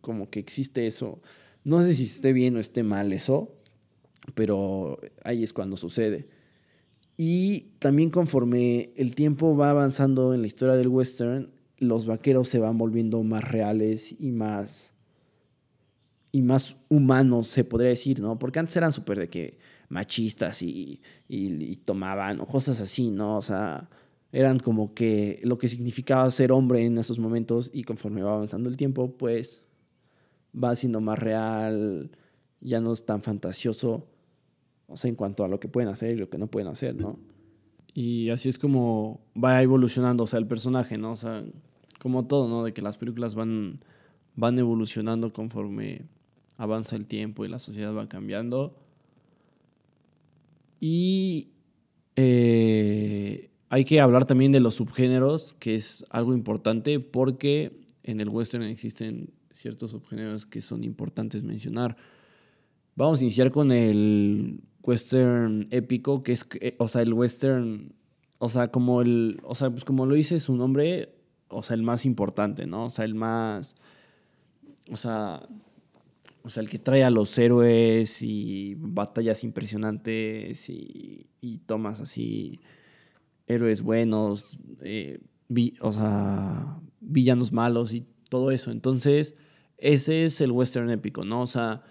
como 0.00 0.30
que 0.30 0.40
existe 0.40 0.86
eso. 0.86 1.20
No 1.64 1.82
sé 1.82 1.94
si 1.94 2.04
esté 2.04 2.32
bien 2.32 2.56
o 2.56 2.60
esté 2.60 2.82
mal 2.82 3.12
eso, 3.12 3.54
pero 4.34 4.98
ahí 5.24 5.42
es 5.42 5.52
cuando 5.52 5.76
sucede. 5.76 6.28
Y 7.16 7.72
también 7.80 8.10
conforme 8.10 8.92
el 8.96 9.14
tiempo 9.14 9.56
va 9.56 9.70
avanzando 9.70 10.32
en 10.32 10.40
la 10.40 10.46
historia 10.46 10.76
del 10.76 10.88
western, 10.88 11.50
los 11.78 12.06
vaqueros 12.06 12.48
se 12.48 12.58
van 12.58 12.78
volviendo 12.78 13.22
más 13.22 13.44
reales 13.44 14.14
y 14.18 14.32
más 14.32 14.94
y 16.32 16.42
más 16.42 16.76
humanos, 16.88 17.48
se 17.48 17.64
podría 17.64 17.88
decir, 17.88 18.20
¿no? 18.20 18.38
Porque 18.38 18.60
antes 18.60 18.76
eran 18.76 18.92
súper 18.92 19.18
de 19.18 19.28
que 19.28 19.58
machistas 19.88 20.62
y, 20.62 21.02
y, 21.28 21.52
y, 21.64 21.76
tomaban 21.76 22.40
o 22.40 22.46
cosas 22.46 22.80
así, 22.80 23.10
¿no? 23.10 23.36
O 23.36 23.42
sea, 23.42 23.90
eran 24.32 24.58
como 24.58 24.94
que 24.94 25.40
lo 25.42 25.58
que 25.58 25.68
significaba 25.68 26.30
ser 26.30 26.52
hombre 26.52 26.84
en 26.84 26.98
esos 26.98 27.18
momentos 27.18 27.70
y 27.72 27.82
conforme 27.82 28.22
va 28.22 28.34
avanzando 28.34 28.68
el 28.68 28.76
tiempo, 28.76 29.16
pues 29.16 29.62
va 30.54 30.74
siendo 30.76 31.00
más 31.00 31.18
real, 31.18 32.10
ya 32.60 32.80
no 32.80 32.92
es 32.92 33.04
tan 33.06 33.22
fantasioso, 33.22 34.06
o 34.86 34.96
sea, 34.96 35.08
en 35.08 35.16
cuanto 35.16 35.44
a 35.44 35.48
lo 35.48 35.60
que 35.60 35.68
pueden 35.68 35.88
hacer 35.88 36.12
y 36.12 36.18
lo 36.18 36.28
que 36.28 36.38
no 36.38 36.46
pueden 36.48 36.68
hacer, 36.68 36.94
¿no? 36.94 37.18
Y 37.92 38.30
así 38.30 38.48
es 38.48 38.58
como 38.58 39.20
va 39.36 39.62
evolucionando, 39.62 40.24
o 40.24 40.26
sea, 40.26 40.38
el 40.38 40.46
personaje, 40.46 40.96
¿no? 40.96 41.12
O 41.12 41.16
sea, 41.16 41.44
como 41.98 42.26
todo, 42.26 42.48
¿no? 42.48 42.64
De 42.64 42.72
que 42.72 42.82
las 42.82 42.96
películas 42.96 43.34
van, 43.34 43.80
van 44.36 44.58
evolucionando 44.58 45.32
conforme 45.32 46.02
avanza 46.56 46.96
el 46.96 47.06
tiempo 47.06 47.44
y 47.44 47.48
la 47.48 47.58
sociedad 47.58 47.94
va 47.94 48.08
cambiando. 48.08 48.76
Y 50.78 51.48
eh, 52.16 53.49
hay 53.70 53.84
que 53.84 54.00
hablar 54.00 54.26
también 54.26 54.50
de 54.50 54.58
los 54.58 54.74
subgéneros, 54.74 55.54
que 55.60 55.76
es 55.76 56.04
algo 56.10 56.34
importante 56.34 56.98
porque 56.98 57.80
en 58.02 58.20
el 58.20 58.28
western 58.28 58.64
existen 58.64 59.32
ciertos 59.52 59.92
subgéneros 59.92 60.44
que 60.44 60.60
son 60.60 60.82
importantes 60.82 61.44
mencionar. 61.44 61.96
Vamos 62.96 63.20
a 63.20 63.24
iniciar 63.24 63.52
con 63.52 63.70
el 63.70 64.60
western 64.82 65.68
épico, 65.70 66.24
que 66.24 66.32
es, 66.32 66.48
o 66.78 66.88
sea, 66.88 67.02
el 67.02 67.14
western, 67.14 67.94
o 68.40 68.48
sea, 68.48 68.72
como 68.72 69.02
el, 69.02 69.40
o 69.44 69.54
sea, 69.54 69.70
pues 69.70 69.84
como 69.84 70.04
lo 70.04 70.16
dice 70.16 70.40
su 70.40 70.56
nombre, 70.56 71.14
o 71.46 71.62
sea, 71.62 71.74
el 71.74 71.84
más 71.84 72.04
importante, 72.04 72.66
¿no? 72.66 72.86
O 72.86 72.90
sea, 72.90 73.04
el 73.04 73.14
más, 73.14 73.76
o 74.90 74.96
sea, 74.96 75.48
o 76.42 76.48
sea, 76.48 76.64
el 76.64 76.68
que 76.68 76.80
trae 76.80 77.04
a 77.04 77.10
los 77.10 77.38
héroes 77.38 78.20
y 78.20 78.74
batallas 78.78 79.44
impresionantes 79.44 80.68
y, 80.68 81.28
y 81.40 81.58
tomas 81.58 82.00
así 82.00 82.58
héroes 83.50 83.82
buenos, 83.82 84.58
eh, 84.82 85.20
o 85.80 85.92
sea, 85.92 86.80
villanos 87.00 87.52
malos 87.52 87.92
y 87.92 88.06
todo 88.28 88.50
eso. 88.50 88.70
Entonces, 88.70 89.36
ese 89.78 90.24
es 90.24 90.40
el 90.40 90.52
western 90.52 90.90
épico, 90.90 91.24
¿no? 91.24 91.42
O 91.42 91.46
sea, 91.46 91.82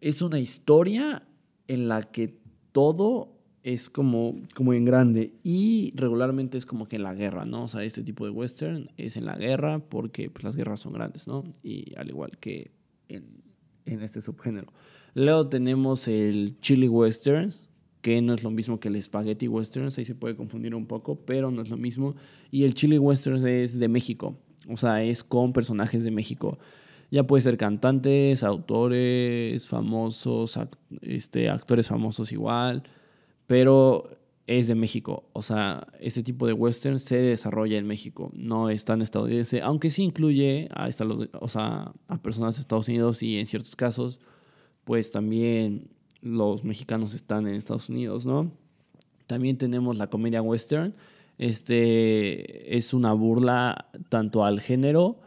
es 0.00 0.22
una 0.22 0.38
historia 0.38 1.26
en 1.66 1.88
la 1.88 2.02
que 2.02 2.38
todo 2.72 3.38
es 3.62 3.90
como, 3.90 4.40
como 4.54 4.72
en 4.72 4.84
grande 4.84 5.34
y 5.42 5.92
regularmente 5.96 6.56
es 6.56 6.64
como 6.64 6.86
que 6.86 6.96
en 6.96 7.02
la 7.02 7.14
guerra, 7.14 7.44
¿no? 7.44 7.64
O 7.64 7.68
sea, 7.68 7.82
este 7.82 8.02
tipo 8.02 8.24
de 8.24 8.30
western 8.30 8.90
es 8.96 9.16
en 9.16 9.26
la 9.26 9.36
guerra 9.36 9.80
porque 9.80 10.30
pues, 10.30 10.44
las 10.44 10.56
guerras 10.56 10.80
son 10.80 10.92
grandes, 10.92 11.26
¿no? 11.26 11.44
Y 11.62 11.94
al 11.96 12.08
igual 12.08 12.38
que 12.38 12.70
en, 13.08 13.42
en 13.84 14.02
este 14.02 14.22
subgénero. 14.22 14.72
Luego 15.14 15.48
tenemos 15.48 16.06
el 16.06 16.60
chili 16.60 16.88
western, 16.88 17.52
que 18.00 18.22
no 18.22 18.34
es 18.34 18.42
lo 18.42 18.50
mismo 18.50 18.80
que 18.80 18.88
el 18.88 19.02
spaghetti 19.02 19.48
western, 19.48 19.88
ahí 19.96 20.04
se 20.04 20.14
puede 20.14 20.36
confundir 20.36 20.74
un 20.74 20.86
poco, 20.86 21.16
pero 21.24 21.50
no 21.50 21.62
es 21.62 21.70
lo 21.70 21.76
mismo. 21.76 22.14
Y 22.50 22.64
el 22.64 22.74
chili 22.74 22.98
western 22.98 23.46
es 23.46 23.78
de 23.78 23.88
México, 23.88 24.36
o 24.68 24.76
sea, 24.76 25.02
es 25.02 25.24
con 25.24 25.52
personajes 25.52 26.04
de 26.04 26.10
México. 26.10 26.58
Ya 27.10 27.26
puede 27.26 27.40
ser 27.42 27.56
cantantes, 27.56 28.44
autores 28.44 29.66
famosos, 29.66 30.58
este, 31.00 31.48
actores 31.48 31.88
famosos 31.88 32.32
igual, 32.32 32.82
pero 33.46 34.18
es 34.46 34.68
de 34.68 34.74
México. 34.74 35.28
O 35.32 35.42
sea, 35.42 35.86
este 36.00 36.22
tipo 36.22 36.46
de 36.46 36.52
western 36.52 36.98
se 36.98 37.16
desarrolla 37.16 37.78
en 37.78 37.86
México, 37.86 38.30
no 38.34 38.70
es 38.70 38.84
tan 38.84 39.02
estadounidense, 39.02 39.62
aunque 39.62 39.90
sí 39.90 40.02
incluye 40.02 40.68
a, 40.74 40.88
o 41.40 41.48
sea, 41.48 41.92
a 42.08 42.22
personas 42.22 42.56
de 42.56 42.62
Estados 42.62 42.88
Unidos 42.88 43.22
y 43.22 43.38
en 43.38 43.46
ciertos 43.46 43.74
casos, 43.74 44.18
pues 44.84 45.10
también 45.10 45.90
los 46.20 46.64
mexicanos 46.64 47.14
están 47.14 47.46
en 47.46 47.54
Estados 47.54 47.88
Unidos, 47.88 48.26
¿no? 48.26 48.50
También 49.26 49.58
tenemos 49.58 49.98
la 49.98 50.08
comedia 50.08 50.42
western. 50.42 50.94
Este 51.36 52.76
es 52.76 52.94
una 52.94 53.12
burla 53.12 53.88
tanto 54.08 54.44
al 54.44 54.60
género 54.60 55.20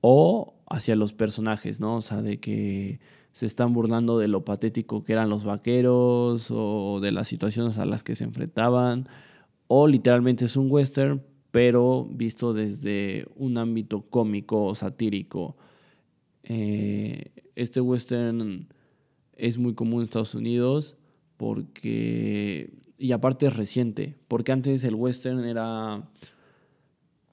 o 0.00 0.54
hacia 0.68 0.94
los 0.94 1.12
personajes, 1.12 1.80
¿no? 1.80 1.96
O 1.96 2.02
sea, 2.02 2.22
de 2.22 2.38
que 2.38 3.00
se 3.32 3.46
están 3.46 3.72
burlando 3.72 4.18
de 4.18 4.28
lo 4.28 4.44
patético 4.44 5.04
que 5.04 5.12
eran 5.12 5.28
los 5.28 5.44
vaqueros 5.44 6.48
o 6.50 7.00
de 7.00 7.12
las 7.12 7.28
situaciones 7.28 7.78
a 7.78 7.86
las 7.86 8.02
que 8.02 8.14
se 8.14 8.24
enfrentaban. 8.24 9.08
O 9.68 9.88
literalmente 9.88 10.44
es 10.44 10.56
un 10.56 10.70
western, 10.70 11.22
pero 11.50 12.06
visto 12.10 12.52
desde 12.52 13.26
un 13.34 13.58
ámbito 13.58 14.02
cómico 14.02 14.64
o 14.64 14.74
satírico. 14.74 15.56
Eh, 16.44 17.32
este 17.56 17.80
western 17.80 18.68
es 19.36 19.58
muy 19.58 19.74
común 19.74 20.00
en 20.00 20.04
Estados 20.04 20.34
Unidos 20.34 20.96
porque... 21.36 22.72
Y 22.98 23.12
aparte 23.12 23.46
es 23.46 23.54
reciente, 23.54 24.16
porque 24.26 24.52
antes 24.52 24.82
el 24.84 24.94
western 24.94 25.44
era 25.44 26.08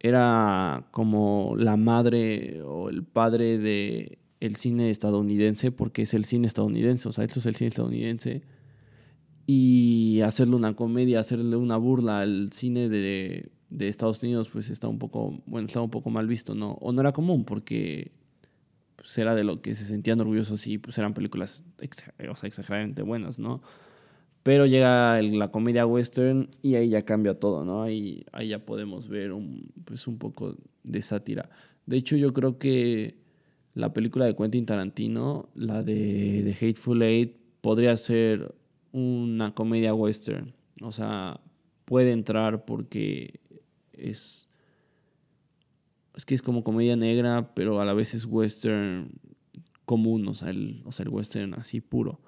era 0.04 0.86
como 0.92 1.56
la 1.58 1.78
madre 1.78 2.62
o 2.62 2.90
el 2.90 3.04
padre 3.04 3.58
de 3.58 4.20
el 4.42 4.58
cine 4.58 4.90
estadounidense, 4.90 5.72
porque 5.72 6.02
es 6.02 6.14
el 6.14 6.26
cine 6.26 6.48
estadounidense, 6.48 7.08
o 7.08 7.14
sea, 7.14 7.24
esto 7.24 7.40
es 7.40 7.46
el 7.46 7.56
cine 7.56 7.70
estadounidense, 7.70 8.42
y 9.48 10.20
hacerle 10.20 10.58
una 10.58 10.76
comedia, 10.76 11.22
hacerle 11.22 11.56
una 11.56 11.78
burla 11.78 12.20
al 12.20 12.52
cine 12.52 12.90
de, 12.90 13.52
de 13.70 13.88
Estados 13.88 14.22
Unidos, 14.22 14.50
pues 14.52 14.70
está 14.70 14.90
un 14.90 15.00
poco, 15.00 15.42
bueno, 15.46 15.68
estaba 15.68 15.86
un 15.86 15.92
poco 15.92 16.10
mal 16.10 16.28
visto, 16.28 16.54
¿no? 16.54 16.74
O 16.82 16.92
no 16.92 17.00
era 17.00 17.14
común, 17.14 17.46
porque 17.46 18.12
pues, 19.04 19.18
era 19.18 19.36
de 19.36 19.44
lo 19.44 19.62
que 19.62 19.76
se 19.76 19.84
sentían 19.84 20.22
orgullosos 20.22 20.66
y 20.66 20.78
pues 20.78 20.98
eran 20.98 21.14
películas 21.14 21.62
o 21.78 22.36
sea, 22.36 22.48
exageradamente 22.48 23.02
buenas, 23.02 23.38
¿no? 23.38 23.62
Pero 24.44 24.66
llega 24.66 25.22
la 25.22 25.52
comedia 25.52 25.86
western 25.86 26.50
y 26.62 26.76
ahí 26.76 26.90
ya 26.90 27.04
cambia 27.04 27.38
todo, 27.38 27.66
¿no? 27.66 27.84
Ahí, 27.84 28.26
ahí 28.32 28.48
ya 28.48 28.66
podemos 28.66 29.10
ver 29.10 29.34
un, 29.34 29.72
pues 29.84 30.08
un 30.08 30.18
poco 30.18 30.56
de 30.84 31.02
sátira. 31.02 31.50
De 31.86 31.98
hecho, 31.98 32.16
yo 32.16 32.32
creo 32.32 32.58
que 32.58 33.18
la 33.74 33.92
película 33.92 34.26
de 34.26 34.36
Quentin 34.36 34.66
Tarantino, 34.66 35.50
la 35.54 35.84
de, 35.84 36.44
de 36.44 36.52
Hateful 36.52 37.02
Eight, 37.02 37.36
podría 37.60 37.96
ser 37.98 38.56
una 38.94 39.54
comedia 39.54 39.94
western. 39.94 40.54
O 40.82 40.94
sea, 40.94 41.42
puede 41.86 42.14
entrar 42.14 42.64
porque 42.64 43.42
es. 43.92 44.50
Es 46.16 46.26
que 46.26 46.36
es 46.36 46.42
como 46.42 46.64
comedia 46.64 46.96
negra, 46.96 47.54
pero 47.56 47.82
a 47.82 47.86
la 47.86 47.94
vez 47.94 48.14
es 48.14 48.26
western 48.26 49.12
común, 49.86 50.28
o 50.28 50.34
sea, 50.34 50.50
el, 50.50 50.82
o 50.86 50.92
sea, 50.92 51.04
el 51.04 51.10
western 51.10 51.54
así 51.56 51.82
puro. 51.82 52.20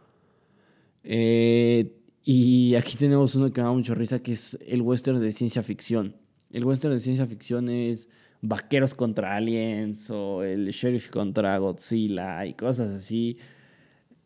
Eh, 1.03 2.01
y 2.23 2.73
aquí 2.75 2.97
tenemos 2.97 3.35
uno 3.35 3.51
que 3.53 3.61
me 3.61 3.67
da 3.67 3.73
mucho 3.73 3.93
risa, 3.93 4.19
que 4.19 4.31
es 4.31 4.57
el 4.65 4.81
western 4.81 5.19
de 5.19 5.31
ciencia 5.31 5.61
ficción. 5.61 6.15
El 6.51 6.65
western 6.65 6.93
de 6.93 6.99
ciencia 6.99 7.27
ficción 7.27 7.69
es 7.69 8.09
vaqueros 8.41 8.95
contra 8.95 9.35
aliens 9.35 10.09
o 10.09 10.43
el 10.43 10.69
sheriff 10.69 11.09
contra 11.09 11.57
Godzilla 11.59 12.45
y 12.45 12.53
cosas 12.53 12.89
así. 12.89 13.37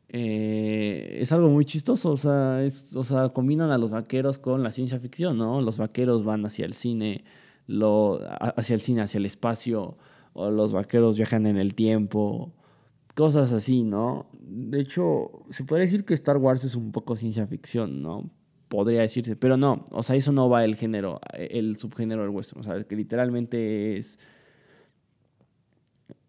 Eh, 0.07 1.17
es 1.21 1.31
algo 1.31 1.49
muy 1.49 1.65
chistoso, 1.65 2.11
o 2.11 2.17
sea, 2.17 2.65
o 2.95 3.03
sea, 3.03 3.29
combinan 3.29 3.69
a 3.69 3.77
los 3.77 3.91
vaqueros 3.91 4.39
con 4.39 4.63
la 4.63 4.71
ciencia 4.71 4.99
ficción, 4.99 5.37
¿no? 5.37 5.61
Los 5.61 5.77
vaqueros 5.77 6.23
van 6.23 6.45
hacia 6.45 6.65
el 6.65 6.73
cine, 6.73 7.23
lo, 7.69 8.19
hacia 8.57 8.73
el 8.73 8.81
cine, 8.81 9.01
hacia 9.01 9.19
el 9.19 9.27
espacio, 9.27 9.95
o 10.33 10.49
los 10.49 10.71
vaqueros 10.71 11.17
viajan 11.17 11.45
en 11.45 11.57
el 11.57 11.75
tiempo, 11.75 12.51
cosas 13.13 13.53
así, 13.53 13.83
¿no? 13.83 14.25
De 14.41 14.81
hecho, 14.81 15.43
se 15.51 15.63
puede 15.65 15.83
decir 15.83 16.03
que 16.03 16.15
Star 16.15 16.37
Wars 16.37 16.63
es 16.63 16.73
un 16.73 16.91
poco 16.91 17.15
ciencia 17.15 17.45
ficción, 17.45 18.01
¿no? 18.01 18.31
Podría 18.69 19.01
decirse, 19.01 19.35
pero 19.35 19.55
no, 19.55 19.85
o 19.91 20.01
sea, 20.01 20.15
eso 20.15 20.31
no 20.31 20.49
va 20.49 20.65
el 20.65 20.75
género, 20.75 21.21
el 21.33 21.77
subgénero 21.77 22.23
del 22.23 22.31
western, 22.31 22.61
o 22.61 22.63
sea, 22.63 22.83
que 22.83 22.95
literalmente 22.95 23.97
es, 23.97 24.17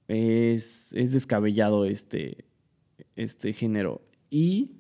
es, 0.09 0.92
es 0.92 1.12
descabellado 1.12 1.87
este, 1.87 2.44
este 3.16 3.55
género. 3.55 4.03
Y, 4.29 4.72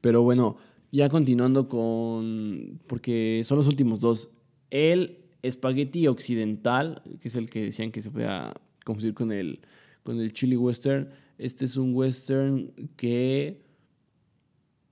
pero 0.00 0.22
bueno, 0.22 0.56
ya 0.90 1.08
continuando 1.08 1.68
con, 1.68 2.80
porque 2.88 3.42
son 3.44 3.58
los 3.58 3.68
últimos 3.68 4.00
dos, 4.00 4.28
el 4.70 5.21
espagueti 5.42 6.06
occidental, 6.06 7.02
que 7.20 7.28
es 7.28 7.36
el 7.36 7.50
que 7.50 7.64
decían 7.64 7.90
que 7.90 8.02
se 8.02 8.10
pueda 8.10 8.54
confundir 8.84 9.14
con 9.14 9.32
el 9.32 9.60
con 10.02 10.20
el 10.20 10.32
chili 10.32 10.56
western. 10.56 11.08
Este 11.38 11.64
es 11.64 11.76
un 11.76 11.94
western 11.94 12.72
que, 12.96 13.62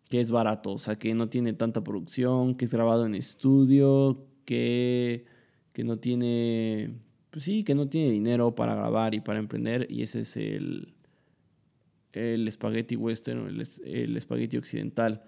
que 0.09 0.21
es 0.21 0.31
barato, 0.31 0.73
o 0.73 0.79
sea, 0.79 0.97
que 0.97 1.15
no 1.15 1.29
tiene 1.29 1.53
tanta 1.53 1.83
producción, 1.85 2.55
que 2.55 2.65
es 2.65 2.75
grabado 2.75 3.07
en 3.07 3.15
estudio, 3.15 4.27
que, 4.45 5.25
que 5.73 5.85
no 5.85 5.99
tiene, 5.99 6.95
pues 7.31 7.45
sí, 7.45 7.63
que 7.65 7.75
no 7.75 7.89
tiene 7.89 8.11
dinero 8.11 8.55
para 8.55 8.75
grabar 8.75 9.15
y 9.15 9.21
para 9.21 9.39
emprender. 9.39 9.87
Y 9.91 10.03
ese 10.03 10.21
es 10.21 10.37
el, 10.37 10.95
el 12.13 12.51
spaghetti 12.51 12.97
western, 12.97 13.47
el, 13.49 13.63
el 13.85 14.21
spaghetti 14.21 14.57
occidental. 14.57 15.23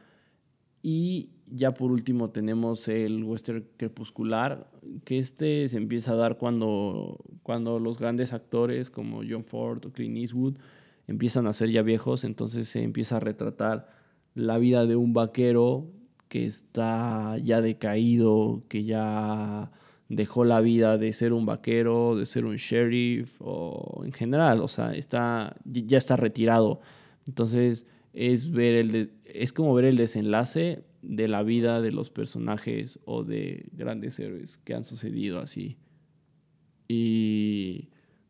Y 0.83 1.31
ya 1.47 1.75
por 1.75 1.93
último 1.93 2.31
tenemos 2.31 2.89
el 2.89 3.23
western 3.25 3.65
crepuscular, 3.77 4.71
que 5.05 5.19
este 5.19 5.69
se 5.69 5.77
empieza 5.77 6.13
a 6.13 6.17
dar 6.17 6.39
cuando, 6.39 7.25
cuando 7.43 7.79
los 7.79 7.99
grandes 7.99 8.33
actores 8.33 8.91
como 8.91 9.23
John 9.29 9.45
Ford 9.45 9.85
o 9.87 9.93
Clint 9.93 10.17
Eastwood 10.17 10.57
empiezan 11.07 11.47
a 11.47 11.53
ser 11.53 11.71
ya 11.71 11.83
viejos, 11.83 12.25
entonces 12.25 12.69
se 12.69 12.83
empieza 12.83 13.17
a 13.17 13.21
retratar 13.21 13.89
la 14.35 14.59
vida 14.59 14.87
de 14.87 14.97
un 14.97 15.13
vaquero 15.13 15.87
que 16.29 16.47
está 16.47 17.37
ya 17.39 17.61
decaído, 17.61 18.65
que 18.69 18.85
ya 18.85 19.71
dejó 20.09 20.45
la 20.45 20.61
vida 20.61 20.99
de 20.99 21.13
ser 21.13 21.33
un 21.33 21.47
vaquero, 21.47 22.17
de 22.17 22.27
ser 22.27 22.45
un 22.45 22.57
sheriff 22.57 23.37
o 23.41 24.03
en 24.05 24.13
general, 24.13 24.61
o 24.61 24.69
sea, 24.69 24.95
está, 24.95 25.57
ya 25.65 25.99
está 25.99 26.17
retirado. 26.17 26.81
Entonces 27.27 27.87
es 28.13 28.51
ver 28.51 28.75
el 28.75 29.13
es 29.35 29.53
como 29.53 29.75
ver 29.75 29.85
el 29.87 29.97
desenlace 29.97 30.85
de 31.03 31.29
la 31.29 31.43
vida 31.43 31.81
de 31.81 31.93
los 31.93 32.11
personajes 32.11 32.99
o 33.05 33.25
de 33.25 33.69
grandes 33.73 34.19
héroes 34.19 34.59
que 34.59 34.75
han 34.75 34.85
sucedido 34.85 35.39
así. 35.41 35.77
Y 36.89 37.89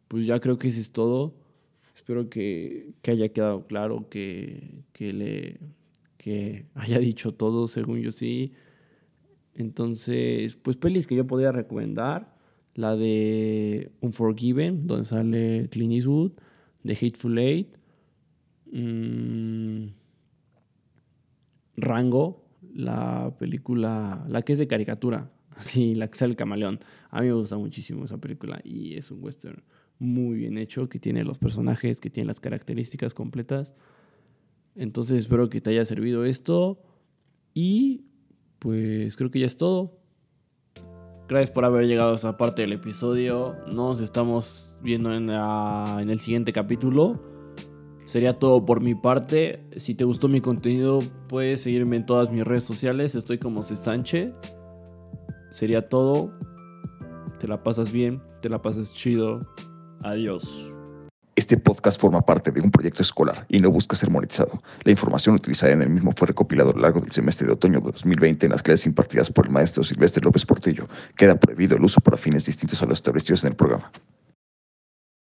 pues 0.08 0.26
ya 0.26 0.40
creo 0.40 0.58
que 0.58 0.68
eso 0.68 0.80
es 0.80 0.92
todo. 0.92 1.34
Espero 1.94 2.30
que, 2.30 2.94
haya 3.06 3.28
quedado 3.30 3.66
claro, 3.66 4.08
que, 4.08 4.84
que, 4.92 5.12
le, 5.12 5.60
que 6.16 6.66
haya 6.74 6.98
dicho 6.98 7.32
todo, 7.34 7.68
según 7.68 8.00
yo 8.00 8.12
sí. 8.12 8.52
Entonces, 9.54 10.56
pues 10.56 10.76
pelis 10.76 11.06
que 11.06 11.16
yo 11.16 11.26
podría 11.26 11.52
recomendar. 11.52 12.32
La 12.74 12.96
de 12.96 13.90
Unforgiven, 14.00 14.86
donde 14.86 15.04
sale 15.04 15.68
Clint 15.70 15.92
Eastwood. 15.92 16.32
The 16.84 16.92
Hateful 16.94 17.38
Eight. 17.38 17.76
Mm, 18.72 19.88
Rango, 21.76 22.44
la 22.74 23.34
película, 23.38 24.24
la 24.28 24.42
que 24.42 24.52
es 24.52 24.58
de 24.58 24.66
caricatura. 24.66 25.30
Así, 25.50 25.94
la 25.94 26.08
que 26.08 26.18
sale 26.18 26.30
el 26.30 26.36
camaleón. 26.36 26.80
A 27.10 27.20
mí 27.20 27.26
me 27.26 27.34
gusta 27.34 27.56
muchísimo 27.58 28.04
esa 28.04 28.18
película 28.18 28.60
y 28.64 28.94
es 28.96 29.10
un 29.10 29.22
western 29.22 29.62
muy 29.98 30.36
bien 30.36 30.58
hecho, 30.58 30.88
que 30.88 30.98
tiene 30.98 31.24
los 31.24 31.38
personajes, 31.38 32.00
que 32.00 32.10
tiene 32.10 32.26
las 32.26 32.40
características 32.40 33.14
completas. 33.14 33.74
Entonces 34.74 35.18
espero 35.18 35.48
que 35.48 35.60
te 35.60 35.70
haya 35.70 35.84
servido 35.84 36.24
esto 36.24 36.82
y 37.54 38.06
pues 38.58 39.16
creo 39.16 39.30
que 39.30 39.40
ya 39.40 39.46
es 39.46 39.56
todo. 39.56 39.98
Gracias 41.28 41.50
por 41.50 41.64
haber 41.64 41.86
llegado 41.86 42.12
a 42.12 42.14
esta 42.16 42.36
parte 42.36 42.62
del 42.62 42.72
episodio. 42.72 43.56
Nos 43.68 44.00
estamos 44.00 44.76
viendo 44.82 45.14
en, 45.14 45.30
en 45.30 46.10
el 46.10 46.20
siguiente 46.20 46.52
capítulo. 46.52 47.31
Sería 48.12 48.38
todo 48.38 48.66
por 48.66 48.82
mi 48.82 48.94
parte. 48.94 49.64
Si 49.78 49.94
te 49.94 50.04
gustó 50.04 50.28
mi 50.28 50.42
contenido, 50.42 50.98
puedes 51.30 51.62
seguirme 51.62 51.96
en 51.96 52.04
todas 52.04 52.30
mis 52.30 52.44
redes 52.44 52.62
sociales. 52.62 53.14
Estoy 53.14 53.38
como 53.38 53.62
Cesanche. 53.62 54.34
Sería 55.50 55.88
todo. 55.88 56.30
Te 57.40 57.48
la 57.48 57.62
pasas 57.62 57.90
bien, 57.90 58.20
te 58.42 58.50
la 58.50 58.60
pasas 58.60 58.92
chido. 58.92 59.48
Adiós. 60.02 60.70
Este 61.36 61.56
podcast 61.56 61.98
forma 61.98 62.20
parte 62.20 62.50
de 62.50 62.60
un 62.60 62.70
proyecto 62.70 63.02
escolar 63.02 63.46
y 63.48 63.60
no 63.60 63.70
busca 63.70 63.96
ser 63.96 64.10
monetizado. 64.10 64.62
La 64.84 64.90
información 64.92 65.36
utilizada 65.36 65.72
en 65.72 65.80
el 65.80 65.88
mismo 65.88 66.12
fue 66.14 66.28
recopilada 66.28 66.68
a 66.68 66.74
lo 66.74 66.82
largo 66.82 67.00
del 67.00 67.12
semestre 67.12 67.46
de 67.46 67.54
otoño 67.54 67.80
de 67.80 67.92
2020 67.92 68.44
en 68.44 68.52
las 68.52 68.62
clases 68.62 68.84
impartidas 68.84 69.30
por 69.30 69.46
el 69.46 69.52
maestro 69.52 69.82
Silvestre 69.82 70.22
López 70.22 70.44
Portillo. 70.44 70.86
Queda 71.16 71.40
prohibido 71.40 71.78
el 71.78 71.82
uso 71.82 72.02
para 72.02 72.18
fines 72.18 72.44
distintos 72.44 72.82
a 72.82 72.84
los 72.84 72.98
establecidos 72.98 73.42
en 73.44 73.52
el 73.52 73.56
programa. 73.56 73.90